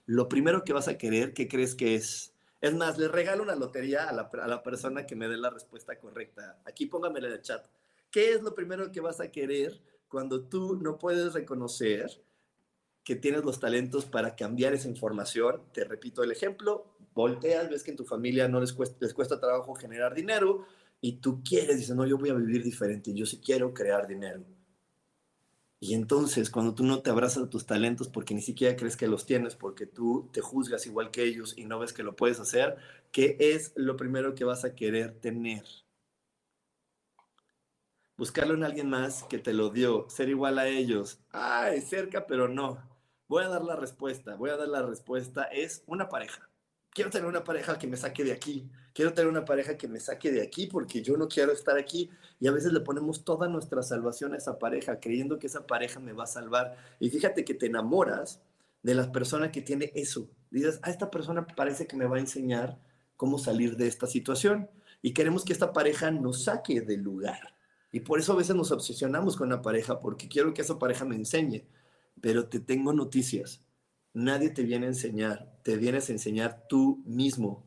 [0.07, 2.33] lo primero que vas a querer, ¿qué crees que es?
[2.59, 5.49] Es más, le regalo una lotería a la, a la persona que me dé la
[5.49, 6.59] respuesta correcta.
[6.65, 7.67] Aquí póngamela en el chat.
[8.09, 9.79] ¿Qué es lo primero que vas a querer?
[10.07, 12.23] cuando tú no puedes reconocer
[13.03, 15.61] que tienes los talentos para cambiar esa información.
[15.73, 19.39] Te repito el ejemplo, volteas, ves que en tu familia no les cuesta, les cuesta
[19.39, 20.65] trabajo generar dinero
[20.99, 24.43] y tú quieres, dices, no, yo voy a vivir diferente, yo sí quiero crear dinero.
[25.79, 29.07] Y entonces, cuando tú no te abrazas a tus talentos porque ni siquiera crees que
[29.07, 32.39] los tienes, porque tú te juzgas igual que ellos y no ves que lo puedes
[32.39, 32.77] hacer,
[33.11, 35.63] ¿qué es lo primero que vas a querer tener?
[38.17, 41.19] buscarlo en alguien más que te lo dio, ser igual a ellos.
[41.31, 42.81] Ay, cerca, pero no.
[43.27, 46.49] Voy a dar la respuesta, voy a dar la respuesta, es una pareja.
[46.97, 49.99] Quiero tener una pareja que me saque de aquí, quiero tener una pareja que me
[49.99, 53.47] saque de aquí porque yo no quiero estar aquí y a veces le ponemos toda
[53.47, 56.75] nuestra salvación a esa pareja creyendo que esa pareja me va a salvar.
[56.99, 58.41] Y fíjate que te enamoras
[58.81, 60.27] de la persona que tiene eso.
[60.49, 62.79] Dices, a esta persona parece que me va a enseñar
[63.15, 64.67] cómo salir de esta situación
[65.03, 67.53] y queremos que esta pareja nos saque del lugar.
[67.91, 71.05] Y por eso a veces nos obsesionamos con una pareja, porque quiero que esa pareja
[71.05, 71.63] me enseñe.
[72.19, 73.61] Pero te tengo noticias.
[74.13, 75.51] Nadie te viene a enseñar.
[75.63, 77.63] Te vienes a enseñar tú mismo.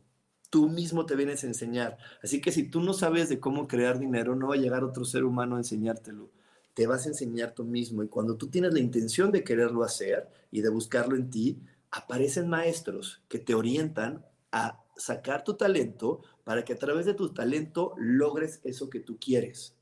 [0.50, 1.98] Tú mismo te vienes a enseñar.
[2.22, 5.04] Así que si tú no sabes de cómo crear dinero, no va a llegar otro
[5.04, 6.30] ser humano a enseñártelo.
[6.74, 8.02] Te vas a enseñar tú mismo.
[8.02, 12.48] Y cuando tú tienes la intención de quererlo hacer y de buscarlo en ti, aparecen
[12.48, 17.94] maestros que te orientan a sacar tu talento para que a través de tu talento
[17.96, 19.74] logres eso que tú quieres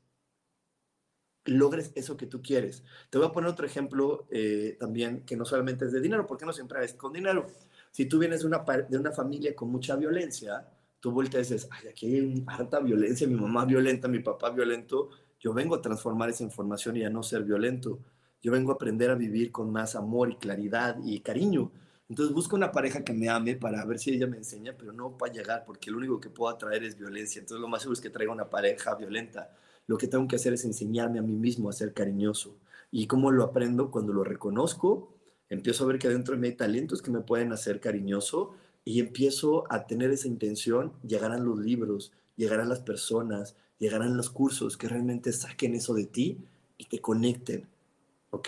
[1.45, 2.83] logres eso que tú quieres.
[3.09, 6.45] Te voy a poner otro ejemplo eh, también que no solamente es de dinero, porque
[6.45, 7.47] no siempre es con dinero.
[7.91, 10.67] Si tú vienes de una, de una familia con mucha violencia,
[10.99, 15.09] tú volteas y dices, ay, aquí hay harta violencia, mi mamá violenta, mi papá violento,
[15.39, 17.99] yo vengo a transformar esa información y a no ser violento.
[18.41, 21.71] Yo vengo a aprender a vivir con más amor y claridad y cariño.
[22.09, 25.17] Entonces busco una pareja que me ame para ver si ella me enseña, pero no
[25.17, 27.39] va a llegar porque lo único que puedo atraer es violencia.
[27.39, 29.49] Entonces lo más seguro es que traiga una pareja violenta
[29.89, 32.55] lo que tengo que hacer es enseñarme a mí mismo a ser cariñoso.
[32.91, 33.89] ¿Y cómo lo aprendo?
[33.89, 35.11] Cuando lo reconozco,
[35.49, 38.53] empiezo a ver que dentro de mí hay talentos que me pueden hacer cariñoso
[38.85, 44.77] y empiezo a tener esa intención, llegarán los libros, llegarán las personas, llegarán los cursos
[44.77, 46.37] que realmente saquen eso de ti
[46.77, 47.65] y te conecten.
[48.29, 48.47] ¿Ok?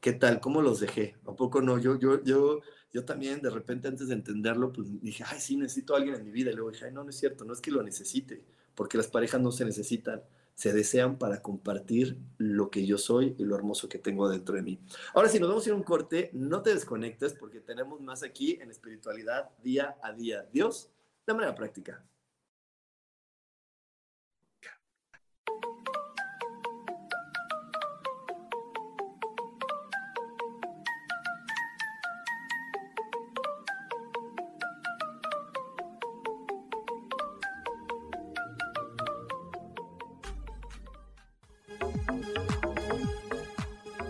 [0.00, 0.38] ¿Qué tal?
[0.38, 1.16] ¿Cómo los dejé?
[1.26, 1.78] ¿A poco no?
[1.78, 2.60] Yo, yo, yo,
[2.92, 6.24] yo también de repente antes de entenderlo, pues dije, ay, sí, necesito a alguien en
[6.24, 6.52] mi vida.
[6.52, 8.40] Y luego dije, ay, no, no es cierto, no es que lo necesite,
[8.76, 10.22] porque las parejas no se necesitan
[10.56, 14.62] se desean para compartir lo que yo soy y lo hermoso que tengo dentro de
[14.62, 14.80] mí.
[15.14, 18.58] Ahora, si nos vamos a ir un corte, no te desconectes porque tenemos más aquí
[18.60, 20.48] en espiritualidad día a día.
[20.52, 20.90] Dios,
[21.26, 22.02] de manera práctica.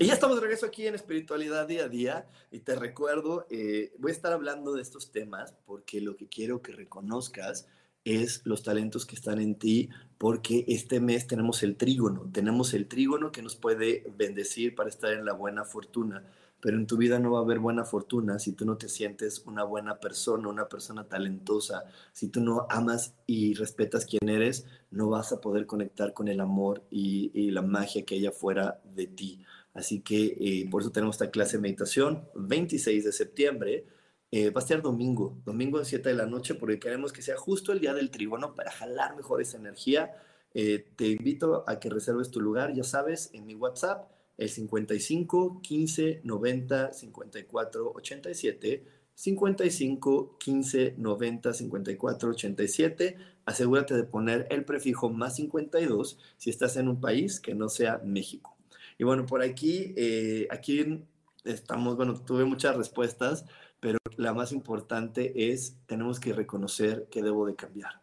[0.00, 3.92] Y ya estamos de regreso aquí en Espiritualidad Día a Día y te recuerdo, eh,
[3.98, 7.66] voy a estar hablando de estos temas porque lo que quiero que reconozcas
[8.04, 12.86] es los talentos que están en ti porque este mes tenemos el trígono, tenemos el
[12.86, 16.22] trígono que nos puede bendecir para estar en la buena fortuna,
[16.60, 19.42] pero en tu vida no va a haber buena fortuna si tú no te sientes
[19.46, 25.08] una buena persona, una persona talentosa, si tú no amas y respetas quién eres, no
[25.08, 29.08] vas a poder conectar con el amor y, y la magia que hay afuera de
[29.08, 29.44] ti.
[29.78, 33.86] Así que eh, por eso tenemos esta clase de meditación, 26 de septiembre.
[34.32, 37.36] Eh, va a ser domingo, domingo a 7 de la noche, porque queremos que sea
[37.36, 40.16] justo el día del trígono para jalar mejor esa energía.
[40.52, 45.60] Eh, te invito a que reserves tu lugar, ya sabes, en mi WhatsApp, el 55
[45.62, 48.84] 15 90 54 87.
[49.14, 53.16] 55 15 90 54 87.
[53.44, 58.00] Asegúrate de poner el prefijo más 52 si estás en un país que no sea
[58.04, 58.57] México.
[58.98, 61.06] Y bueno, por aquí, eh, aquí
[61.44, 63.44] estamos, bueno, tuve muchas respuestas,
[63.80, 68.02] pero la más importante es, tenemos que reconocer que debo de cambiar,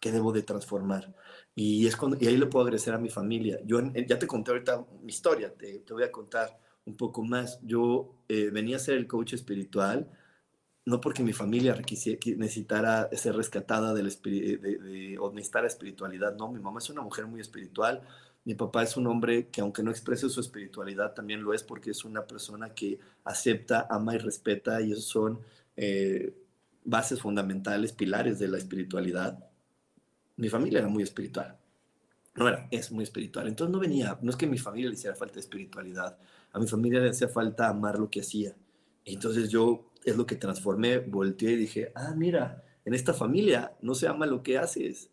[0.00, 1.14] que debo de transformar.
[1.54, 3.58] Y, es cuando, y ahí le puedo agradecer a mi familia.
[3.64, 7.58] Yo ya te conté ahorita mi historia, te, te voy a contar un poco más.
[7.62, 10.10] Yo eh, venía a ser el coach espiritual,
[10.84, 16.60] no porque mi familia necesitara ser rescatada del de, de, o necesitara espiritualidad, no, mi
[16.60, 18.02] mamá es una mujer muy espiritual,
[18.44, 21.90] mi papá es un hombre que aunque no exprese su espiritualidad, también lo es porque
[21.90, 25.40] es una persona que acepta, ama y respeta y esos son
[25.76, 26.34] eh,
[26.84, 29.38] bases fundamentales, pilares de la espiritualidad.
[30.36, 31.56] Mi familia era muy espiritual.
[32.34, 33.48] No era, es muy espiritual.
[33.48, 36.18] Entonces no venía, no es que mi familia le hiciera falta espiritualidad,
[36.52, 38.54] a mi familia le hacía falta amar lo que hacía.
[39.06, 43.94] Entonces yo es lo que transformé, volteé y dije, ah, mira, en esta familia no
[43.94, 45.10] se ama lo que haces,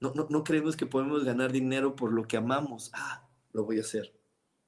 [0.00, 2.90] no, no, creemos que podemos ganar dinero por lo que amamos.
[2.94, 4.12] Ah, lo voy a hacer.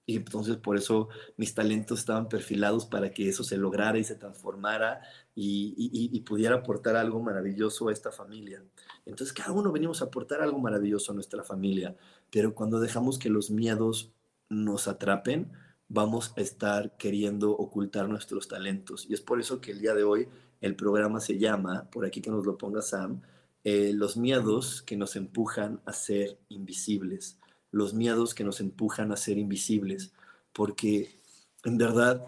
[0.06, 4.16] Y entonces por eso mis talentos estaban perfilados para que eso se lograra y se
[4.16, 5.02] transformara
[5.36, 5.74] y,
[6.12, 8.64] y, pudiera aportar algo maravilloso a esta familia.
[9.06, 11.96] Entonces cada uno venimos a aportar algo maravilloso a nuestra familia,
[12.30, 14.12] pero cuando dejamos que los miedos
[14.48, 15.52] nos atrapen,
[15.88, 19.06] vamos a estar queriendo ocultar nuestros talentos.
[19.08, 20.28] Y es por eso que el día de hoy
[20.60, 23.22] el programa se llama, por aquí que nos lo ponga Sam,
[23.64, 27.38] eh, los miedos que nos empujan a ser invisibles,
[27.70, 30.12] los miedos que nos empujan a ser invisibles,
[30.52, 31.20] porque
[31.64, 32.24] en verdad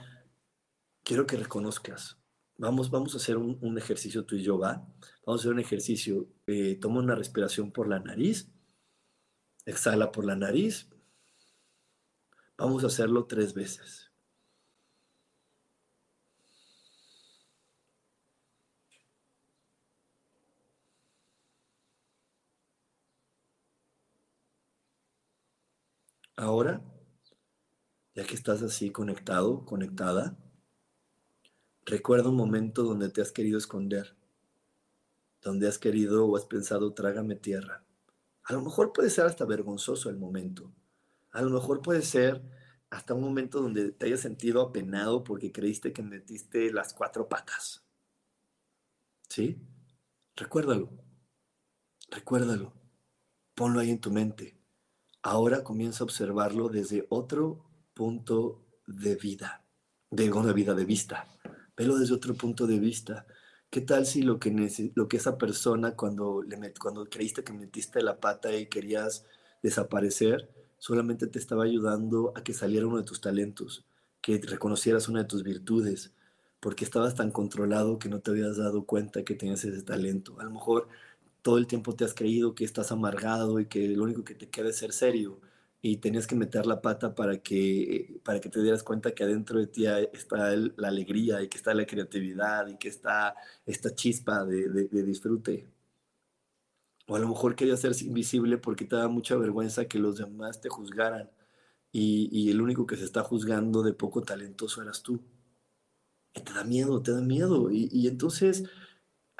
[1.02, 2.18] quiero que reconozcas.
[2.58, 4.86] Vamos, vamos a hacer un, ejercicio tú y yo, ¿va?
[5.24, 6.28] Vamos a hacer un ejercicio.
[6.46, 8.52] Eh, toma una respiración por la nariz,
[9.64, 10.88] exhala por la nariz.
[12.58, 14.11] Vamos a hacerlo tres veces.
[26.42, 26.82] Ahora,
[28.16, 30.36] ya que estás así conectado, conectada,
[31.84, 34.16] recuerda un momento donde te has querido esconder,
[35.40, 37.84] donde has querido o has pensado, trágame tierra.
[38.42, 40.72] A lo mejor puede ser hasta vergonzoso el momento.
[41.30, 42.42] A lo mejor puede ser
[42.90, 47.84] hasta un momento donde te hayas sentido apenado porque creíste que metiste las cuatro patas.
[49.28, 49.62] ¿Sí?
[50.34, 50.90] Recuérdalo.
[52.10, 52.72] Recuérdalo.
[53.54, 54.60] Ponlo ahí en tu mente
[55.22, 59.64] ahora comienza a observarlo desde otro punto de vida,
[60.10, 61.26] de una vida de vista.
[61.76, 63.26] Velo desde otro punto de vista.
[63.70, 64.50] ¿Qué tal si lo que,
[64.94, 69.24] lo que esa persona cuando, le cuando creíste que metiste la pata y querías
[69.62, 73.84] desaparecer, solamente te estaba ayudando a que saliera uno de tus talentos,
[74.20, 76.12] que reconocieras una de tus virtudes,
[76.60, 80.38] porque estabas tan controlado que no te habías dado cuenta que tenías ese talento.
[80.40, 80.88] A lo mejor
[81.42, 84.48] todo el tiempo te has creído que estás amargado y que lo único que te
[84.48, 85.40] queda es ser serio
[85.84, 89.58] y tenías que meter la pata para que, para que te dieras cuenta que adentro
[89.58, 93.34] de ti está la alegría y que está la creatividad y que está
[93.66, 95.68] esta chispa de, disfrute.
[97.08, 100.60] O a lo mejor querías ser invisible porque te da mucha vergüenza que los demás
[100.60, 101.30] te juzgaran
[101.90, 105.20] y, y el único que se está juzgando de poco talentoso eras tú.
[106.32, 107.72] Y te da miedo, te da miedo.
[107.72, 108.64] Y, y entonces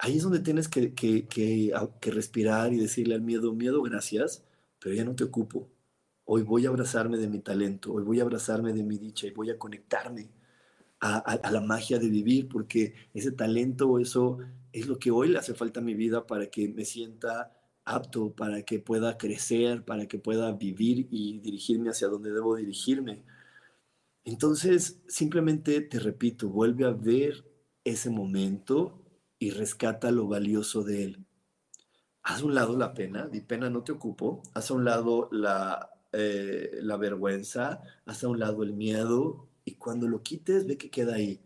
[0.02, 4.44] ahí es donde tienes que, que, que, que respirar y decirle al miedo, miedo, gracias,
[4.78, 5.70] pero ya no te ocupo
[6.24, 9.32] Hoy voy a abrazarme de mi talento, hoy voy a abrazarme de mi dicha y
[9.32, 10.30] voy a conectarme
[11.00, 14.38] a, la magia de vivir, porque ese talento, eso
[14.72, 17.52] es lo que hoy le hace falta a mi vida para que me sienta
[17.84, 23.24] apto, para que pueda crecer, para que pueda vivir y dirigirme hacia donde debo dirigirme.
[24.24, 27.44] Entonces, simplemente te repito, vuelve a ver
[27.84, 29.01] ese momento
[29.42, 31.26] y rescata lo valioso de él.
[32.22, 35.28] Haz a un lado la pena, di pena no te ocupo, haz a un lado
[35.32, 40.78] la, eh, la vergüenza, haz a un lado el miedo y cuando lo quites, ve
[40.78, 41.40] que queda ahí.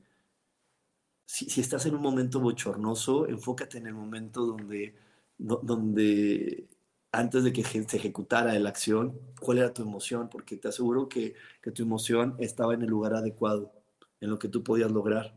[1.25, 4.95] Si, si estás en un momento bochornoso, enfócate en el momento donde,
[5.39, 6.69] donde
[7.13, 11.35] antes de que se ejecutara la acción, cuál era tu emoción, porque te aseguro que,
[11.63, 13.73] que tu emoción estaba en el lugar adecuado,
[14.21, 15.35] en lo que tú podías lograr.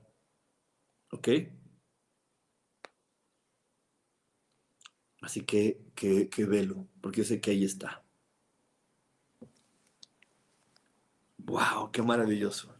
[1.12, 1.30] ¿Ok?
[5.22, 8.03] Así que, que, que velo, porque yo sé que ahí está.
[11.38, 11.91] ¡Wow!
[11.91, 12.80] ¡Qué maravilloso!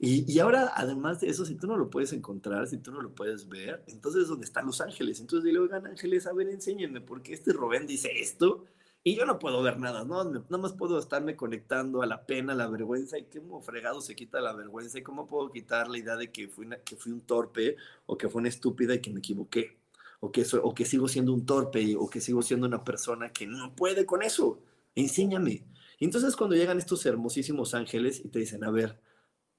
[0.00, 3.12] Y, ahora, además de eso, si tú no lo puedes encontrar, si tú no lo
[3.14, 5.18] puedes ver, entonces es donde están los ángeles.
[5.18, 8.64] Entonces dile, oigan, ángeles, a ver, enséñenme, porque este Rubén dice esto
[9.02, 10.22] y yo no puedo ver nada, ¿no?
[10.22, 14.14] Nada más puedo estarme conectando a la pena, a la vergüenza y cómo fregado se
[14.14, 17.22] quita la vergüenza y cómo puedo quitar la idea de que fui, que fui un
[17.22, 19.77] torpe o que fue una estúpida y que me equivoqué.
[20.20, 20.44] O que,
[20.84, 24.62] sigo siendo un torpe o que sigo siendo una persona que no puede con eso.
[24.94, 25.64] Enséñame.
[25.98, 29.00] Y entonces cuando llegan estos hermosísimos ángeles y te dicen, a ver,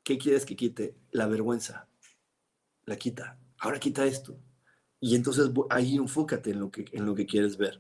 [0.04, 0.96] ¿qué quieres que quite?
[1.12, 1.88] La vergüenza.
[2.86, 3.40] La quita.
[3.60, 4.38] Ahora quita esto.
[5.00, 7.80] Y entonces ahí enfócate en lo que, en lo que quieres ver.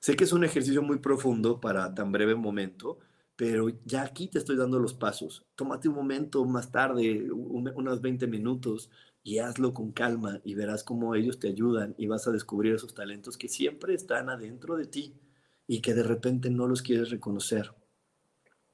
[0.00, 2.98] Sé que es un ejercicio muy profundo para tan breve momento,
[3.36, 5.46] pero ya aquí te estoy dando los pasos.
[5.54, 8.90] Tómate un momento más tarde, unos 20 minutos,
[9.28, 12.94] y hazlo con calma y verás cómo ellos te ayudan y vas a descubrir esos
[12.94, 15.20] talentos que siempre están adentro de ti
[15.66, 17.74] y que de repente no los quieres reconocer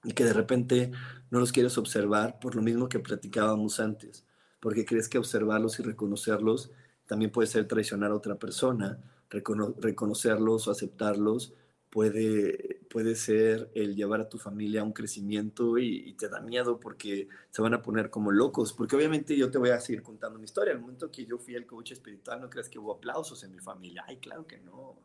[0.05, 0.93] y que de repente
[1.33, 4.27] no los quieres observar por lo mismo que platicábamos antes,
[4.61, 6.71] porque crees que observarlos y reconocerlos
[7.05, 11.53] también puede ser traicionar a otra persona, reconocerlos o aceptarlos
[11.91, 16.79] puede, puede ser el llevar a tu familia a un crecimiento y, te da miedo
[16.79, 20.39] porque se van a poner como locos, porque obviamente yo te voy a seguir contando
[20.39, 23.43] mi historia, al momento que yo fui el coach espiritual no crees que hubo aplausos
[23.43, 24.97] en mi familia, ay, claro que no,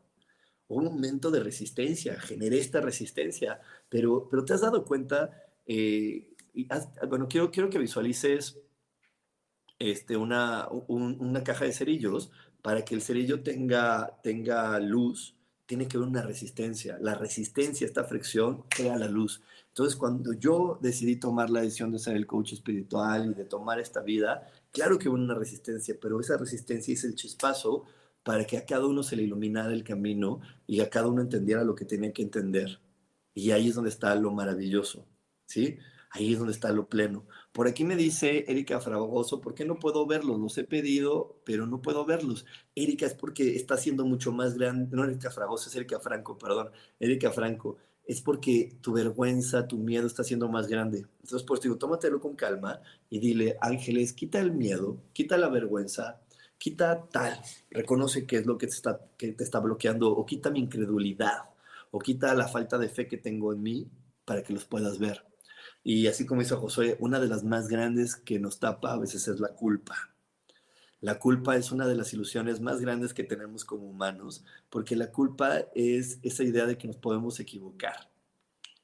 [0.68, 3.60] un momento de resistencia, generé esta resistencia,
[3.90, 5.32] pero, pero te has dado cuenta,
[5.66, 6.30] eh,
[7.08, 8.60] bueno, quiero, quiero que visualices
[9.80, 12.30] este, una, una caja de cerillos,
[12.62, 15.39] para que el cerillo tenga, tenga luz,
[15.70, 16.98] tiene que haber una resistencia.
[17.00, 19.44] La resistencia, esta fricción, crea la luz.
[19.68, 23.80] Entonces, cuando yo decidí tomar la decisión de ser el coach espiritual y de tomar
[23.80, 27.84] esta vida, claro que hubo una resistencia, pero esa resistencia es el chispazo
[28.24, 31.64] para que a cada uno se le iluminara el camino y a cada uno entendiera
[31.64, 32.80] lo que tenía que entender.
[33.36, 35.06] Y ahí es donde está lo maravilloso,
[35.46, 35.78] ¿sí?
[36.10, 37.28] Ahí es donde está lo pleno.
[37.60, 40.40] Por aquí me dice Erika Fragoso, ¿por qué no puedo verlos?
[40.40, 42.46] Los he pedido, pero no puedo verlos.
[42.74, 46.70] Erika es porque está siendo mucho más grande, no Erika Fragoso, es Erika Franco, perdón,
[47.02, 47.76] Erika Franco.
[48.06, 51.00] Es porque tu vergüenza, tu miedo está siendo más grande.
[51.22, 52.80] Entonces, pues digo, tómatelo con calma
[53.10, 56.22] y dile, ángeles, quita el miedo, quita la vergüenza,
[56.58, 57.42] quita tal,
[57.72, 61.50] reconoce qué es lo que te, está, que te está bloqueando, o quita mi incredulidad,
[61.92, 63.92] o quita la falta de fe que tengo en mí
[64.24, 65.29] para que los puedas ver.
[65.84, 69.28] Y así como hizo Josué, una de las más grandes que nos tapa a veces
[69.28, 70.14] es la culpa.
[71.02, 75.12] La culpa es una de las ilusiones más grandes que tenemos como humanos, porque la
[75.12, 78.12] culpa es esa idea de que nos podemos equivocar.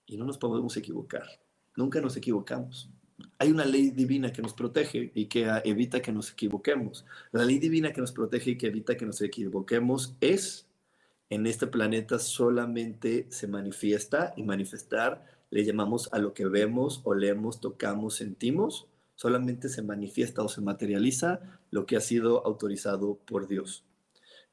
[0.05, 1.27] Y no nos podemos equivocar.
[1.75, 2.89] Nunca nos equivocamos
[3.37, 7.05] hay una ley divina que nos protege y que evita que nos equivoquemos.
[7.31, 10.67] La ley divina que nos protege y que evita que nos equivoquemos es,
[11.29, 15.25] en este planeta solamente se manifiesta y manifestar
[15.55, 21.61] le llamamos a lo que vemos, olemos, tocamos, sentimos, solamente se manifiesta o se materializa
[21.71, 23.85] lo que ha sido autorizado por Dios.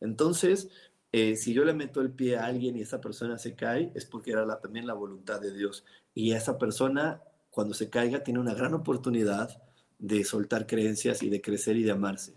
[0.01, 0.71] Entonces,
[1.11, 4.05] eh, si yo le meto el pie a alguien y esa persona se cae, es
[4.05, 5.85] porque era también la voluntad de Dios.
[6.15, 9.61] Y esa persona cuando se caiga, tiene una gran oportunidad
[9.99, 12.35] de soltar creencias y de crecer y de amarse.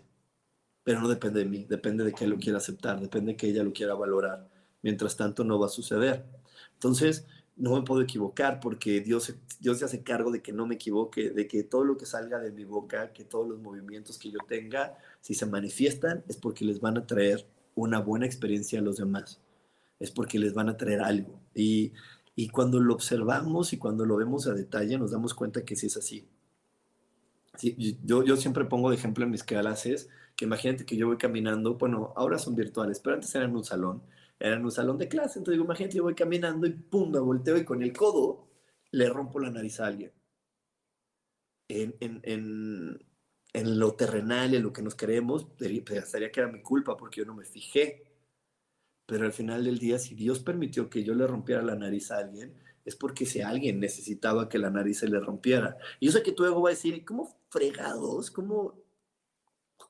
[0.82, 3.48] pero no depende de mí, depende de que él lo quiera aceptar, depende de que
[3.48, 4.48] ella lo quiera valorar.
[4.82, 6.26] Mientras tanto, no va a suceder.
[6.74, 10.74] Entonces, no me puedo equivocar porque Dios, Dios se hace cargo de que no me
[10.74, 14.30] equivoque, de que todo lo que salga de mi boca, que todos los movimientos que
[14.30, 18.82] yo tenga, si se manifiestan, es porque les van a traer una buena experiencia a
[18.82, 19.40] los demás,
[19.98, 21.40] es porque les van a traer algo.
[21.54, 21.92] Y,
[22.34, 25.86] y cuando lo observamos y cuando lo vemos a detalle, nos damos cuenta que sí
[25.86, 26.28] es así.
[27.56, 31.16] Sí, yo, yo siempre pongo de ejemplo en mis clases que imagínate que yo voy
[31.16, 34.02] caminando, bueno, ahora son virtuales, pero antes eran un salón,
[34.38, 37.18] era en un salón de clase, entonces digo, imagínate, yo voy caminando y pum, me
[37.18, 38.48] volteo y con el codo
[38.90, 40.12] le rompo la nariz a alguien.
[41.68, 42.98] En, en, en,
[43.52, 45.46] en lo terrenal, en lo que nos creemos,
[45.84, 48.04] pensaría que era mi culpa porque yo no me fijé.
[49.06, 52.18] Pero al final del día, si Dios permitió que yo le rompiera la nariz a
[52.18, 55.76] alguien, es porque si alguien necesitaba que la nariz se le rompiera.
[56.00, 58.30] Y yo sé que tú luego vas a decir, ¿cómo fregados?
[58.30, 58.80] ¿Cómo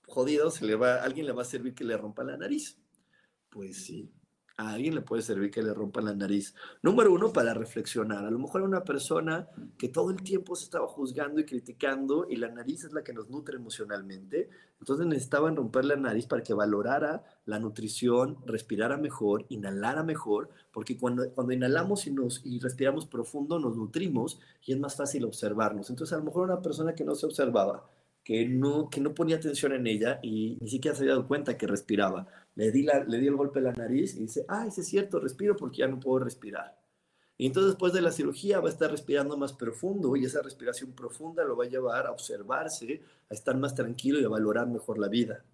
[0.07, 2.79] jodidos se le va, alguien le va a servir que le rompa la nariz?
[3.51, 4.13] Pues sí,
[4.59, 6.55] a alguien le puede servir que le rompa la nariz.
[6.83, 8.25] Número uno, para reflexionar.
[8.25, 12.37] A lo mejor una persona que todo el tiempo se estaba juzgando y criticando y
[12.37, 14.49] la nariz es la que nos nutre emocionalmente.
[14.81, 20.97] Entonces necesitaban romper la nariz para que valorara la nutrición, respirara mejor, inhalara mejor, porque
[20.97, 25.91] cuando, cuando inhalamos y, nos, y respiramos profundo nos nutrimos y es más fácil observarnos.
[25.91, 27.91] Entonces a lo mejor una persona que no se observaba,
[28.25, 31.59] que no, que no ponía atención en ella y ni siquiera se había dado cuenta
[31.59, 32.27] que respiraba
[32.57, 35.21] le di, la, le di el golpe a la nariz y dice, ah, es cierto,
[35.21, 36.77] respiro porque ya no puedo respirar.
[37.39, 40.93] Y entonces después de la cirugía va a estar respirando más profundo y esa respiración
[40.93, 44.99] profunda lo va a llevar a observarse, a estar más tranquilo y a valorar mejor
[44.99, 45.45] la vida.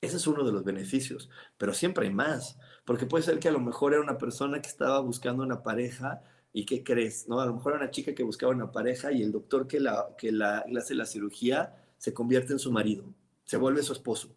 [0.00, 3.52] Ese es uno de los beneficios, pero siempre hay más, porque puede ser que a
[3.52, 7.28] lo mejor era una persona que estaba buscando una pareja y ¿qué crees?
[7.28, 7.38] ¿no?
[7.38, 10.08] A lo mejor era una chica que buscaba una pareja y el doctor que, la,
[10.18, 13.04] que la, le hace la cirugía se convierte en su marido,
[13.44, 14.34] se vuelve su esposo.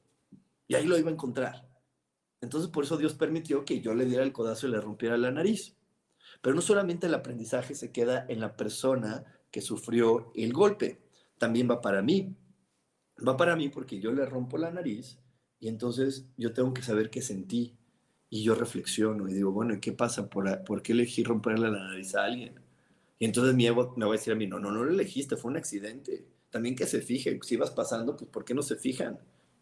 [0.68, 1.70] Y ahí lo iba a encontrar.
[2.42, 5.32] Entonces por eso Dios permitió que yo le diera el codazo y le rompiera la
[5.32, 5.78] nariz.
[6.42, 11.02] Pero no solamente el aprendizaje se queda en la persona que sufrió el golpe,
[11.38, 12.36] también va para mí.
[13.26, 15.20] Va para mí porque yo le rompo la nariz
[15.60, 17.78] y entonces yo tengo que saber qué sentí.
[18.30, 20.28] Y yo reflexiono y digo, bueno, ¿qué pasa?
[20.28, 22.60] ¿Por, ¿por qué elegí romperle la nariz a alguien?
[23.20, 25.38] Y entonces mi ego me va a decir a mí, no, no, no lo elegiste,
[25.38, 26.26] fue un accidente.
[26.50, 29.20] También que se fije, si vas pasando, pues ¿por qué no se fijan?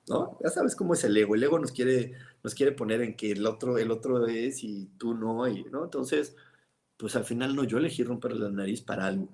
[0.08, 0.38] ¿No?
[0.44, 1.36] Ya sabes cómo es el ego.
[1.36, 4.88] El ego nos quiere, nos quiere poner en que el otro, el otro es y
[4.98, 5.84] tú no, y, ¿no?
[5.84, 6.36] Entonces,
[6.98, 9.30] pues al final no, yo elegí romper la nariz para algo.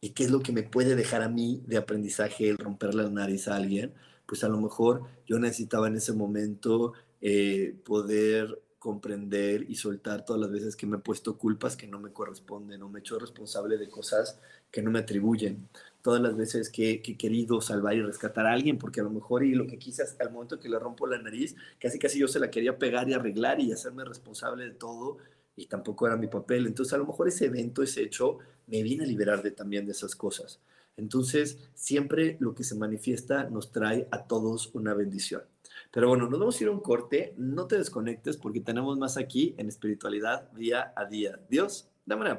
[0.00, 3.08] ¿Y qué es lo que me puede dejar a mí de aprendizaje el romper la
[3.10, 3.94] nariz a alguien?
[4.26, 10.40] Pues a lo mejor yo necesitaba en ese momento eh, poder comprender y soltar todas
[10.40, 13.18] las veces que me he puesto culpas que no me corresponden o me he hecho
[13.18, 14.40] responsable de cosas
[14.70, 15.68] que no me atribuyen
[16.02, 19.44] todas las veces que, he querido salvar y rescatar a alguien, porque a lo mejor
[19.44, 22.40] y lo que quise al momento que le rompo la nariz, casi casi yo se
[22.40, 25.18] la quería pegar y arreglar y hacerme responsable de todo,
[25.56, 26.66] y tampoco era mi papel.
[26.66, 29.92] Entonces a lo mejor ese evento, ese hecho, me viene a liberar de, también de
[29.92, 30.60] esas cosas.
[30.96, 35.42] Entonces siempre lo que se manifiesta nos trae a todos una bendición.
[35.90, 39.16] Pero bueno, nos vamos a ir a un corte, no te desconectes porque tenemos más
[39.16, 41.40] aquí en espiritualidad día a día.
[41.48, 42.38] Dios, de manera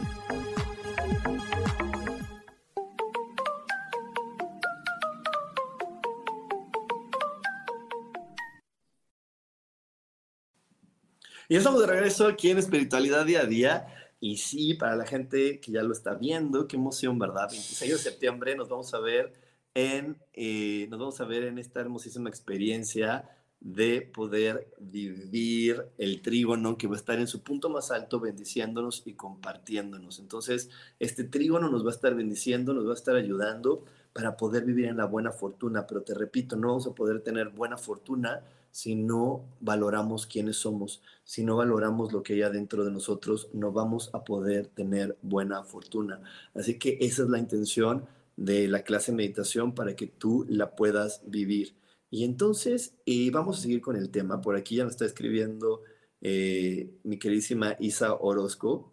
[11.51, 13.87] Y estamos de regreso aquí en Espiritualidad Día a Día.
[14.21, 17.49] Y sí, para la gente que ya lo está viendo, qué emoción, ¿verdad?
[17.51, 19.33] 26 de septiembre nos vamos a ver
[19.73, 23.29] en, eh, nos vamos a ver en esta hermosísima experiencia
[23.59, 29.03] de poder vivir el trígono que va a estar en su punto más alto, bendiciéndonos
[29.05, 30.19] y compartiéndonos.
[30.19, 33.83] Entonces, este trígono nos va a estar bendiciendo, nos va a estar ayudando
[34.13, 35.85] para poder vivir en la buena fortuna.
[35.85, 38.41] Pero te repito, no vamos a poder tener buena fortuna
[38.71, 43.71] si no valoramos quiénes somos, si no valoramos lo que hay adentro de nosotros, no
[43.71, 46.21] vamos a poder tener buena fortuna.
[46.53, 48.05] Así que esa es la intención
[48.37, 51.75] de la clase de meditación para que tú la puedas vivir.
[52.09, 54.41] Y entonces eh, vamos a seguir con el tema.
[54.41, 55.81] Por aquí ya nos está escribiendo
[56.21, 58.91] eh, mi queridísima Isa Orozco.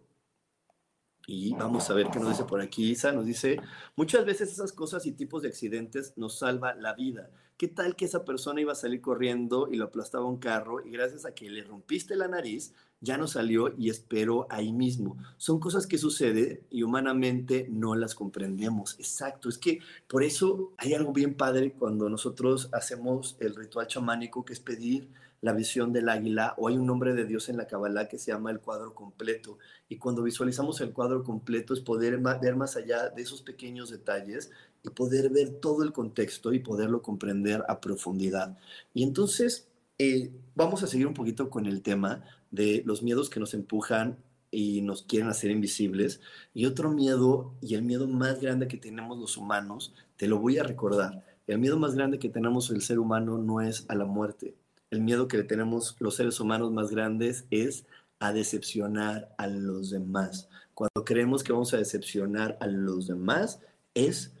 [1.27, 2.89] Y vamos a ver qué nos dice por aquí.
[2.91, 3.59] Isa nos dice,
[3.95, 7.29] muchas veces esas cosas y tipos de accidentes nos salva la vida.
[7.59, 10.91] ¿Qué tal que esa persona iba a salir corriendo y lo aplastaba un carro y
[10.91, 15.17] gracias a que le rompiste la nariz, ya no salió y esperó ahí mismo?
[15.35, 18.95] Son cosas que suceden y humanamente no las comprendemos.
[18.97, 24.45] Exacto, es que por eso hay algo bien padre cuando nosotros hacemos el ritual chamánico
[24.45, 25.09] que es pedir
[25.41, 28.31] la visión del águila o hay un nombre de Dios en la Kabbalah que se
[28.31, 29.57] llama el cuadro completo.
[29.87, 34.51] Y cuando visualizamos el cuadro completo es poder ver más allá de esos pequeños detalles
[34.83, 38.57] y poder ver todo el contexto y poderlo comprender a profundidad.
[38.93, 39.67] Y entonces
[39.97, 44.17] eh, vamos a seguir un poquito con el tema de los miedos que nos empujan
[44.51, 46.21] y nos quieren hacer invisibles.
[46.53, 50.57] Y otro miedo, y el miedo más grande que tenemos los humanos, te lo voy
[50.57, 51.23] a recordar.
[51.47, 54.55] El miedo más grande que tenemos el ser humano no es a la muerte,
[54.91, 57.85] el miedo que tenemos los seres humanos más grandes es
[58.19, 60.49] a decepcionar a los demás.
[60.73, 63.59] Cuando creemos que vamos a decepcionar a los demás
[63.93, 64.33] es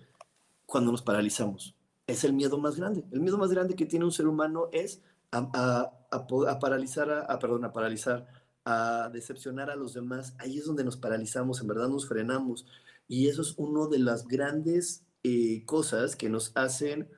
[0.65, 1.75] cuando nos paralizamos.
[2.07, 3.05] Es el miedo más grande.
[3.11, 8.27] El miedo más grande que tiene un ser humano es a, paralizar, perdón, a paralizar,
[8.65, 10.35] a decepcionar a los demás.
[10.39, 12.65] Ahí es donde nos paralizamos, en verdad nos frenamos.
[13.07, 17.09] Y eso es una de las grandes eh, cosas que nos hacen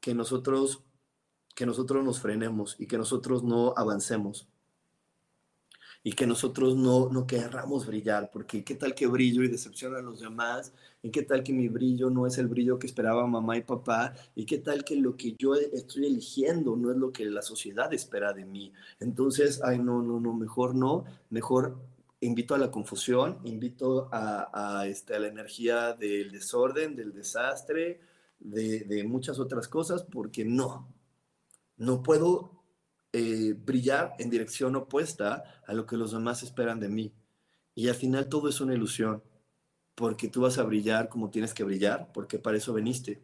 [0.00, 0.84] que nosotros
[1.56, 4.46] que nosotros nos frenemos y que nosotros no avancemos.
[6.04, 10.02] Y que nosotros no, no querramos brillar, porque qué tal que brillo y decepciono a
[10.02, 13.56] los demás, y qué tal que mi brillo no es el brillo que esperaba mamá
[13.56, 17.24] y papá, y qué tal que lo que yo estoy eligiendo no es lo que
[17.24, 18.72] la sociedad espera de mí.
[19.00, 21.76] Entonces, ay, no, no, no, mejor no, mejor
[22.20, 27.98] invito a la confusión, invito a, a, este, a la energía del desorden, del desastre,
[28.38, 30.86] de, de muchas otras cosas, porque no,
[31.76, 32.56] no puedo
[33.12, 37.14] eh, brillar en dirección opuesta a lo que los demás esperan de mí.
[37.74, 39.22] Y al final todo es una ilusión,
[39.94, 43.22] porque tú vas a brillar como tienes que brillar, porque para eso veniste.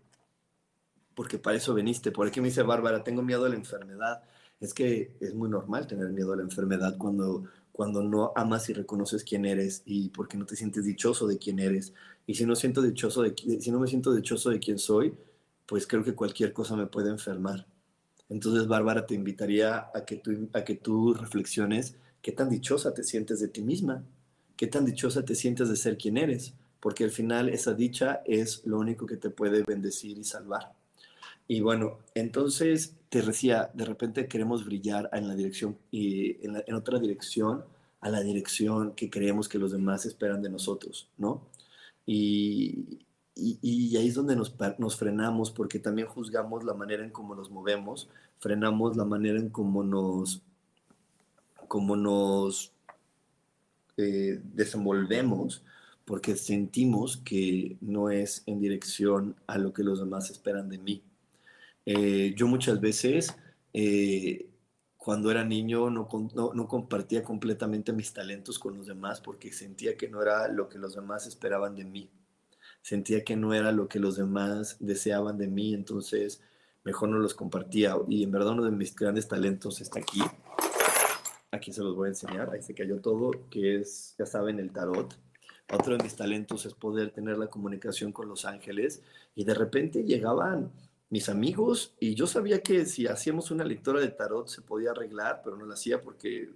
[1.14, 2.10] Porque para eso veniste.
[2.10, 4.22] Por aquí me dice Bárbara, tengo miedo a la enfermedad.
[4.60, 8.72] Es que es muy normal tener miedo a la enfermedad cuando, cuando no amas y
[8.72, 11.92] reconoces quién eres y porque no te sientes dichoso de quién eres.
[12.26, 15.14] Y si no, siento dichoso de, si no me siento dichoso de quién soy,
[15.66, 17.66] pues creo que cualquier cosa me puede enfermar.
[18.32, 23.04] Entonces, Bárbara, te invitaría a que, tú, a que tú reflexiones qué tan dichosa te
[23.04, 24.04] sientes de ti misma,
[24.56, 28.64] qué tan dichosa te sientes de ser quien eres, porque al final esa dicha es
[28.64, 30.72] lo único que te puede bendecir y salvar.
[31.46, 36.74] Y bueno, entonces te decía, de repente queremos brillar en la dirección y en, en
[36.74, 37.64] otra dirección,
[38.00, 41.48] a la dirección que creemos que los demás esperan de nosotros, ¿no?
[42.06, 43.04] Y,
[43.34, 47.50] y, ahí es donde nos, nos, frenamos porque también juzgamos la manera en cómo nos
[47.50, 48.08] movemos,
[48.38, 50.42] frenamos la manera en cómo nos,
[51.68, 52.72] cómo nos
[53.96, 55.64] eh, desenvolvemos
[56.04, 61.02] porque sentimos que no es en dirección a lo que los demás esperan de mí.
[61.86, 63.34] Eh, yo muchas veces,
[63.72, 64.48] eh,
[64.96, 69.96] cuando era niño, no, no, no compartía completamente mis talentos con los demás porque sentía
[69.96, 72.10] que no era lo que los demás esperaban de mí
[72.82, 76.42] sentía que no era lo que los demás deseaban de mí, entonces
[76.84, 77.96] mejor no los compartía.
[78.08, 80.20] Y en verdad uno de mis grandes talentos está aquí.
[81.52, 84.72] Aquí se los voy a enseñar, ahí se cayó todo, que es, ya saben, el
[84.72, 85.16] tarot.
[85.72, 89.02] Otro de mis talentos es poder tener la comunicación con los ángeles
[89.34, 90.70] y de repente llegaban
[91.08, 95.40] mis amigos y yo sabía que si hacíamos una lectura de tarot se podía arreglar,
[95.44, 96.50] pero no lo hacía porque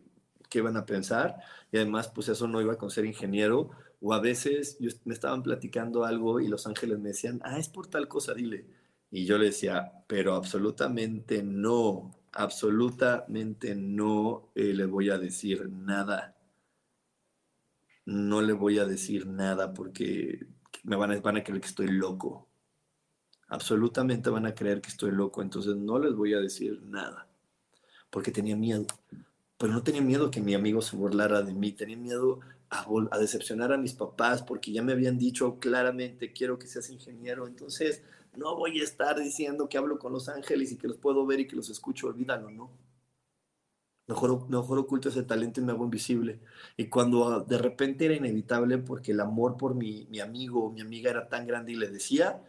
[0.49, 1.37] qué iban a pensar
[1.70, 3.70] y además pues eso no iba con ser ingeniero
[4.01, 7.87] o a veces me estaban platicando algo y los ángeles me decían, ah, es por
[7.87, 8.67] tal cosa, dile.
[9.11, 16.37] Y yo le decía, pero absolutamente no, absolutamente no eh, le voy a decir nada.
[18.05, 20.47] No le voy a decir nada porque
[20.85, 22.49] me van a, van a creer que estoy loco.
[23.49, 27.29] Absolutamente van a creer que estoy loco, entonces no les voy a decir nada.
[28.11, 28.87] Porque tenía miedo.
[29.59, 32.41] pero no tenía miedo que mi amigo se burlara de mí, tenía miedo
[32.81, 36.91] a, a, decepcionar a mis papás porque ya me habían dicho claramente, quiero que seas
[36.91, 38.03] ingeniero, entonces
[38.37, 41.41] no voy a estar diciendo que hablo con los ángeles y que los puedo ver
[41.41, 42.70] y que los escucho, olvídalo, ¿no?
[44.09, 46.39] Mejor, mejor oculto ese talento y me hago invisible.
[46.77, 50.70] Y cuando ah, de repente era inevitable porque el amor por mi, mi amigo o
[50.70, 52.41] mi amiga era tan grande y le decía,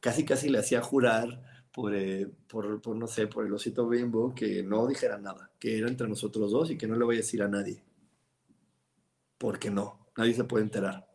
[0.00, 4.34] casi casi le hacía jurar por, eh, por, por, no sé, por el osito bimbo
[4.34, 7.18] que no dijera nada, que era entre nosotros dos y que no le voy a
[7.18, 7.82] decir a nadie.
[9.38, 11.06] Porque no, nadie se puede enterar.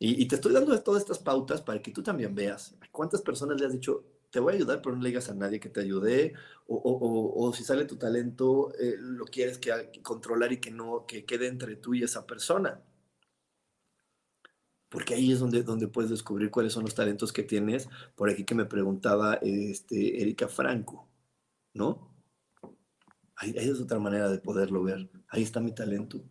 [0.00, 3.66] Y, te estoy dando todas estas pautas para que tú también veas cuántas personas le
[3.66, 6.34] has dicho, te voy a ayudar, pero no le digas a nadie que te ayude,
[6.68, 9.72] o, si sale tu talento, eh, lo quieres que,
[10.02, 12.80] controlar y que no, que quede entre tú y esa persona.
[14.88, 17.88] Porque ahí es donde, donde puedes descubrir cuáles son los talentos que tienes.
[18.14, 21.08] Por aquí que me preguntaba este, Erika Franco,
[21.74, 22.14] ¿no?
[23.36, 25.08] ahí es otra manera de poderlo ver.
[25.28, 26.24] Ahí está mi talento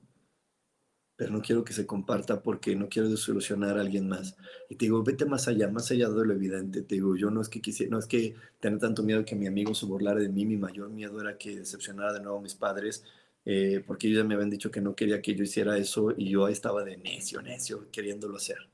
[1.17, 4.37] pero no quiero que se comparta porque no quiero desilusionar a alguien más.
[4.69, 6.83] Y te digo, vete más allá, más allá de lo evidente.
[6.83, 9.47] Te digo, yo no es que quisiera, no es que tener tanto miedo que mi
[9.47, 12.53] amigo se burlara de mí, mi mayor miedo era que decepcionara de nuevo a mis
[12.53, 13.03] padres,
[13.45, 16.29] eh, porque ellos ya me habían dicho que no quería que yo hiciera eso y
[16.29, 18.69] yo estaba de necio, necio, queriéndolo hacer.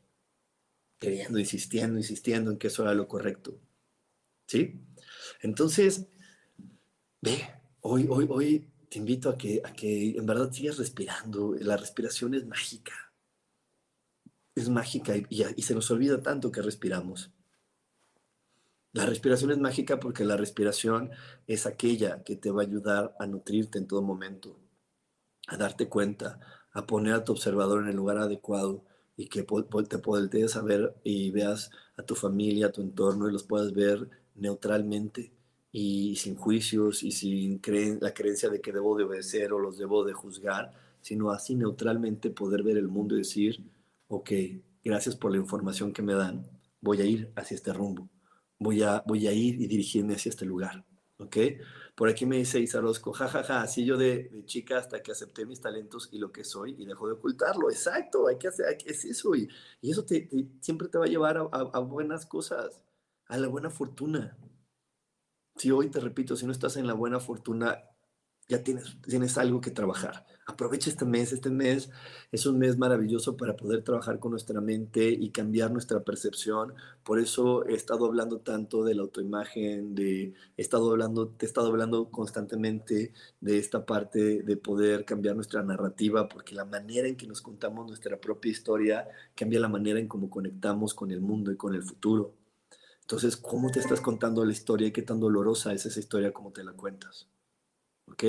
[0.99, 3.57] Queriendo, insistiendo, insistiendo en que eso era lo correcto.
[4.47, 4.81] ¿Sí?
[5.41, 6.07] Entonces,
[7.21, 7.39] ve,
[7.79, 11.55] hoy, hoy, hoy te invito a que, a que en verdad sigas respirando.
[11.59, 12.93] La respiración es mágica.
[14.53, 17.31] Es mágica y, y, se nos olvida tanto que respiramos.
[18.91, 21.09] La respiración es mágica porque la respiración
[21.47, 24.59] es aquella que te va a ayudar a nutrirte en todo momento,
[25.47, 26.39] a darte cuenta,
[26.71, 28.85] a poner a tu observador en el lugar adecuado
[29.17, 33.33] y que te voltees a ver y veas a tu familia, a tu entorno y
[33.33, 35.33] los puedas ver neutralmente
[35.75, 37.59] y sin juicios y sin
[37.99, 40.71] la creencia de que debo de obedecer o los debo de juzgar,
[41.01, 43.59] sino así neutralmente poder ver el mundo y decir,
[44.07, 44.31] ok,
[44.83, 46.47] gracias por la información que me dan,
[46.79, 48.07] voy a ir hacia este rumbo,
[48.59, 50.85] voy a, voy a ir y dirigirme hacia este lugar,
[51.17, 51.37] ok.
[51.95, 56.09] Por aquí me dice Isarosco, jajaja, así yo de, chica hasta que acepté mis talentos
[56.11, 57.69] y lo que soy y dejo de ocultarlo.
[57.69, 59.35] Exacto, hay que hacer, es eso.
[59.35, 59.47] Y,
[59.79, 60.27] y eso te,
[60.59, 62.81] siempre te va a llevar a buenas cosas,
[63.27, 64.35] a la buena fortuna
[65.55, 67.83] si hoy te repito, si no estás en la buena fortuna,
[68.49, 70.25] ya tienes, tienes algo que trabajar.
[70.45, 71.31] Aprovecha este mes.
[71.31, 71.89] Este mes
[72.31, 76.73] es un mes maravilloso para poder trabajar con nuestra mente y cambiar nuestra percepción.
[77.03, 81.47] Por eso he estado hablando tanto de la autoimagen, de, he estado hablando, te he
[81.47, 87.15] estado hablando constantemente de esta parte de poder cambiar nuestra narrativa, porque la manera en
[87.15, 91.51] que nos contamos nuestra propia historia cambia la manera en cómo conectamos con el mundo
[91.51, 92.42] y con el futuro.
[93.13, 96.51] Entonces, ¿cómo te estás contando la historia y qué tan dolorosa es esa historia como
[96.51, 97.29] te la cuentas?
[98.11, 98.23] ¿Ok?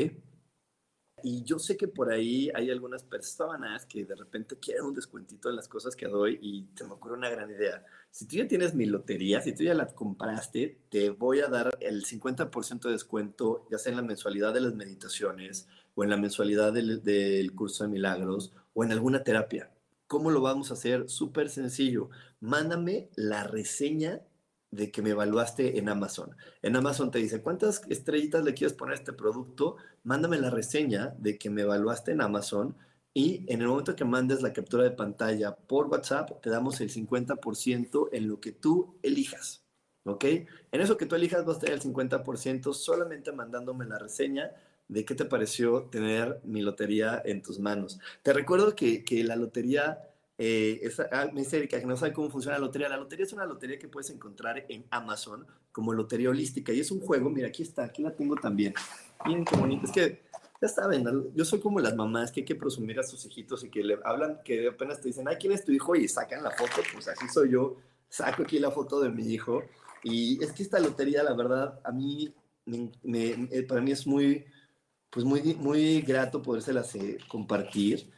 [1.22, 5.48] Y yo sé que por ahí hay algunas personas que de repente quieren un descuentito
[5.48, 7.82] en las cosas que doy y te me ocurre una gran idea.
[8.10, 11.70] Si tú ya tienes mi lotería, si tú ya la compraste, te voy a dar
[11.80, 16.18] el 50% de descuento, ya sea en la mensualidad de las meditaciones o en la
[16.18, 19.70] mensualidad del, del curso de milagros o en alguna terapia.
[20.08, 21.08] ¿Cómo lo vamos a hacer?
[21.08, 22.10] Súper sencillo.
[22.40, 24.20] Mándame la reseña
[24.74, 26.36] de que me evaluaste en Amazon.
[26.62, 29.76] En Amazon te dice, ¿cuántas estrellitas le quieres poner a este producto?
[30.02, 32.76] Mándame la reseña de que me evaluaste en Amazon
[33.12, 36.90] y en el momento que mandes la captura de pantalla por WhatsApp, te damos el
[36.90, 39.64] 50% en lo que tú elijas.
[40.04, 40.24] ¿Ok?
[40.24, 44.50] En eso que tú elijas vas a tener el 50% solamente mandándome la reseña
[44.88, 47.98] de qué te pareció tener mi lotería en tus manos.
[48.22, 52.12] Te recuerdo que, que la lotería eh, esa, ah, me dice Erika que no sabe
[52.12, 52.88] cómo funciona la lotería.
[52.88, 56.90] La lotería es una lotería que puedes encontrar en Amazon como lotería holística y es
[56.90, 57.30] un juego.
[57.30, 58.74] Mira, aquí está, aquí la tengo también.
[59.24, 59.86] Miren qué bonito.
[59.86, 60.22] Es que
[60.60, 61.04] ya saben,
[61.34, 63.98] yo soy como las mamás que hay que presumir a sus hijitos y que le
[64.04, 65.94] hablan, que apenas te dicen, ay, ¿quién es tu hijo?
[65.94, 67.76] Y sacan la foto, pues así soy yo.
[68.08, 69.62] Saco aquí la foto de mi hijo.
[70.02, 72.32] Y es que esta lotería, la verdad, a mí,
[72.66, 74.44] eh, para mí es muy,
[75.10, 78.13] pues muy, muy grato podérselas eh, compartir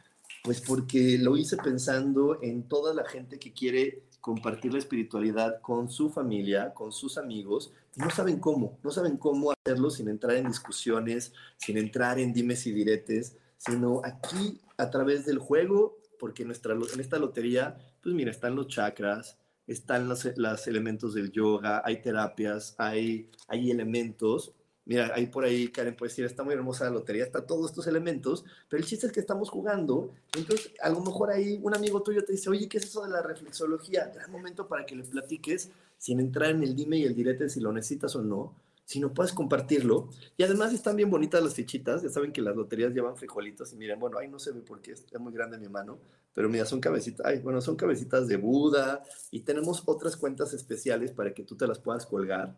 [0.47, 5.89] pues porque lo hice pensando en toda la gente que quiere compartir la espiritualidad con
[5.89, 10.47] su familia, con sus amigos, no saben cómo, no saben cómo hacerlo sin entrar en
[10.47, 16.75] discusiones, sin entrar en dimes y diretes, sino aquí a través del juego, porque nuestra,
[16.75, 19.37] en esta lotería, pues mira, están los chakras,
[19.67, 24.53] están los, los elementos del yoga, hay terapias, hay, hay elementos
[24.87, 27.87] Mira, ahí por ahí Karen puede decir, está muy hermosa la lotería, está todos estos
[27.87, 32.01] elementos, pero el chiste es que estamos jugando, entonces a lo mejor ahí un amigo
[32.01, 34.09] tuyo te dice, oye, ¿qué es eso de la reflexología?
[34.15, 37.59] Gran momento para que le platiques sin entrar en el dime y el direte si
[37.59, 38.55] lo necesitas o no,
[38.87, 40.07] sino puedes compartirlo.
[40.37, 42.03] Y además están bien bonitas las fichitas.
[42.03, 43.73] Ya saben que las loterías llevan frijolitos.
[43.73, 45.99] Y miren, bueno, ahí no se ve porque es, muy grande mi mano.
[46.33, 47.25] Pero mira, son cabecitas.
[47.25, 49.03] Ay, bueno, son cabecitas de Buda.
[49.29, 52.55] Y tenemos otras cuentas especiales para que tú te las puedas colgar,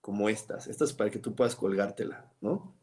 [0.00, 0.66] como estas.
[0.66, 2.78] Estas para que tú puedas colgártela, ¿no?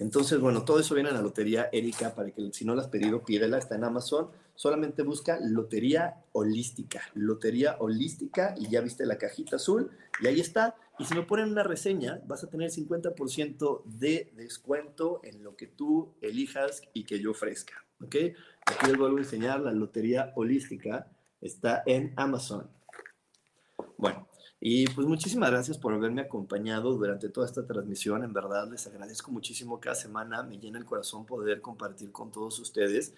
[0.00, 2.88] Entonces, bueno, todo eso viene en la lotería Erika para que si no la has
[2.88, 4.30] pedido, pídela, está en Amazon.
[4.54, 9.90] Solamente busca lotería holística, lotería holística y ya viste la cajita azul
[10.22, 10.74] y ahí está.
[10.98, 15.66] Y si me ponen una reseña, vas a tener 50% de descuento en lo que
[15.66, 17.74] tú elijas y que yo ofrezca.
[18.02, 18.16] ¿Ok?
[18.64, 21.10] Aquí les vuelvo a enseñar la lotería holística.
[21.42, 22.70] Está en Amazon.
[23.98, 24.26] Bueno,
[24.60, 28.22] y pues muchísimas gracias por haberme acompañado durante toda esta transmisión.
[28.24, 30.42] En verdad les agradezco muchísimo cada semana.
[30.42, 33.14] Me llena el corazón poder compartir con todos ustedes.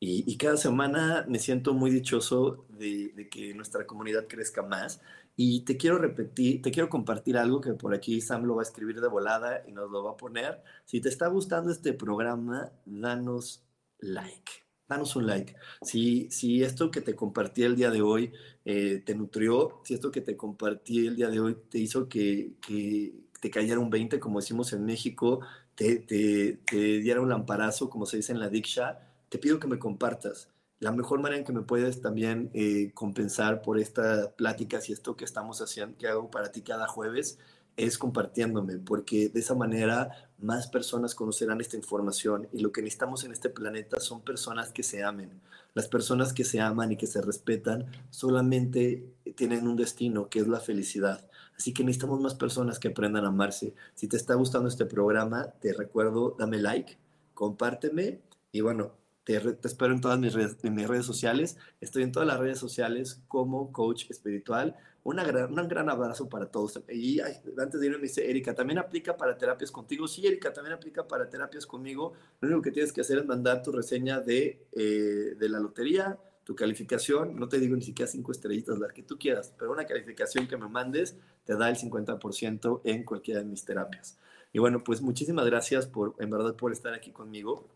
[0.00, 5.02] Y, cada semana me siento muy dichoso de, de, que nuestra comunidad crezca más.
[5.36, 8.64] Y te quiero repetir, te quiero compartir algo que por aquí Sam lo va a
[8.64, 10.62] escribir de volada y nos lo va a poner.
[10.86, 13.66] Si te está gustando este programa, danos
[14.00, 15.54] like danos un like.
[15.82, 18.32] Si, si esto que te compartí el día de hoy
[18.64, 22.52] eh, te nutrió, si esto que te compartí el día de hoy te hizo que,
[22.60, 25.40] que te cayera un 20, como decimos en México,
[25.74, 29.68] te, te, te, diera un lamparazo, como se dice en la Diksha, te pido que
[29.68, 30.48] me compartas.
[30.78, 35.16] La mejor manera en que me puedes también eh, compensar por esta plática, y esto
[35.16, 37.38] que estamos haciendo, que hago para ti cada jueves,
[37.76, 43.24] es compartiéndome, porque de esa manera más personas conocerán esta información y lo que necesitamos
[43.24, 45.40] en este planeta son personas que se amen.
[45.74, 49.04] Las personas que se aman y que se respetan solamente
[49.36, 51.28] tienen un destino, que es la felicidad.
[51.56, 53.74] Así que necesitamos más personas que aprendan a amarse.
[53.94, 56.96] Si te está gustando este programa, te recuerdo, dame like,
[57.34, 58.20] compárteme
[58.52, 58.92] y bueno,
[59.24, 61.58] te, espero en todas mis redes, en mis redes sociales.
[61.80, 64.76] Estoy en todas las redes sociales como coach espiritual
[65.06, 66.82] una gran, un gran abrazo para todos.
[66.88, 70.08] Y antes de irme me dice, Erika, ¿también aplica para terapias contigo?
[70.08, 72.12] Sí, Erika, también aplica para terapias conmigo.
[72.40, 76.18] Lo único que tienes que hacer es mandar tu reseña de, eh, de la lotería,
[76.42, 79.86] tu calificación, no te digo ni siquiera cinco estrellitas, las que tú quieras, pero una
[79.86, 84.18] calificación que me mandes te da el 50% en cualquiera de mis terapias.
[84.52, 87.68] Y bueno, pues muchísimas gracias por, en verdad, por estar aquí conmigo.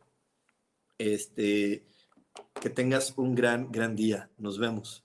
[0.98, 1.84] Este,
[2.60, 4.30] que tengas un gran, gran día.
[4.36, 5.04] Nos vemos.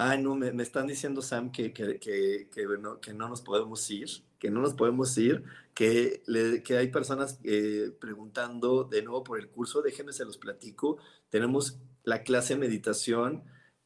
[0.00, 4.48] Ay, no, me, están diciendo, Sam, que, que, que, que, no nos podemos ir, que
[4.48, 5.42] no nos podemos ir,
[5.74, 6.22] que,
[6.64, 10.98] que hay personas eh, preguntando de nuevo por el curso, déjenme se los platico.
[11.30, 13.42] Tenemos la clase de meditación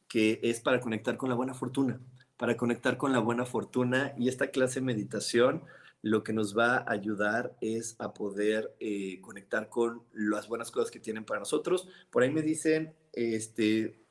[0.07, 1.99] que es para conectar con la buena fortuna,
[2.37, 5.63] para conectar con la buena fortuna y esta clase de meditación
[6.03, 10.91] lo que nos va a ayudar es a poder eh, conectar con las buenas cosas
[10.91, 11.87] que tienen para nosotros.
[12.11, 14.02] Por ahí me dicen, este,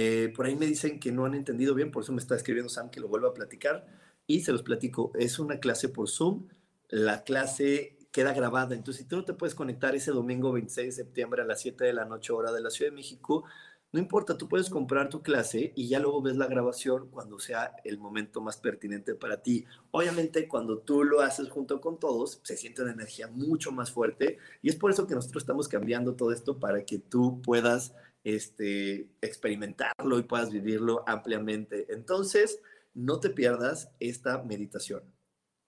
[0.00, 2.68] eh, por ahí me dicen que no han entendido bien, por eso me está escribiendo
[2.68, 3.84] Sam que lo vuelva a platicar
[4.28, 5.10] y se los platico.
[5.16, 6.46] Es una clase por Zoom.
[6.88, 8.76] La clase queda grabada.
[8.76, 11.84] Entonces, si tú no te puedes conectar ese domingo 26 de septiembre a las 7
[11.84, 13.42] de la noche hora de la Ciudad de México,
[13.90, 17.74] no importa, tú puedes comprar tu clase y ya luego ves la grabación cuando sea
[17.82, 19.64] el momento más pertinente para ti.
[19.90, 24.38] Obviamente, cuando tú lo haces junto con todos, se siente una energía mucho más fuerte
[24.62, 27.94] y es por eso que nosotros estamos cambiando todo esto para que tú puedas
[28.24, 31.86] este, experimentarlo y puedas vivirlo ampliamente.
[31.92, 32.60] Entonces,
[32.94, 35.02] no te pierdas esta meditación.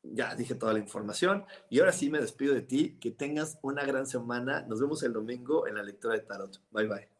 [0.03, 2.97] Ya dije toda la información y ahora sí me despido de ti.
[3.01, 4.63] Que tengas una gran semana.
[4.63, 6.61] Nos vemos el domingo en la lectura de Tarot.
[6.71, 7.20] Bye bye.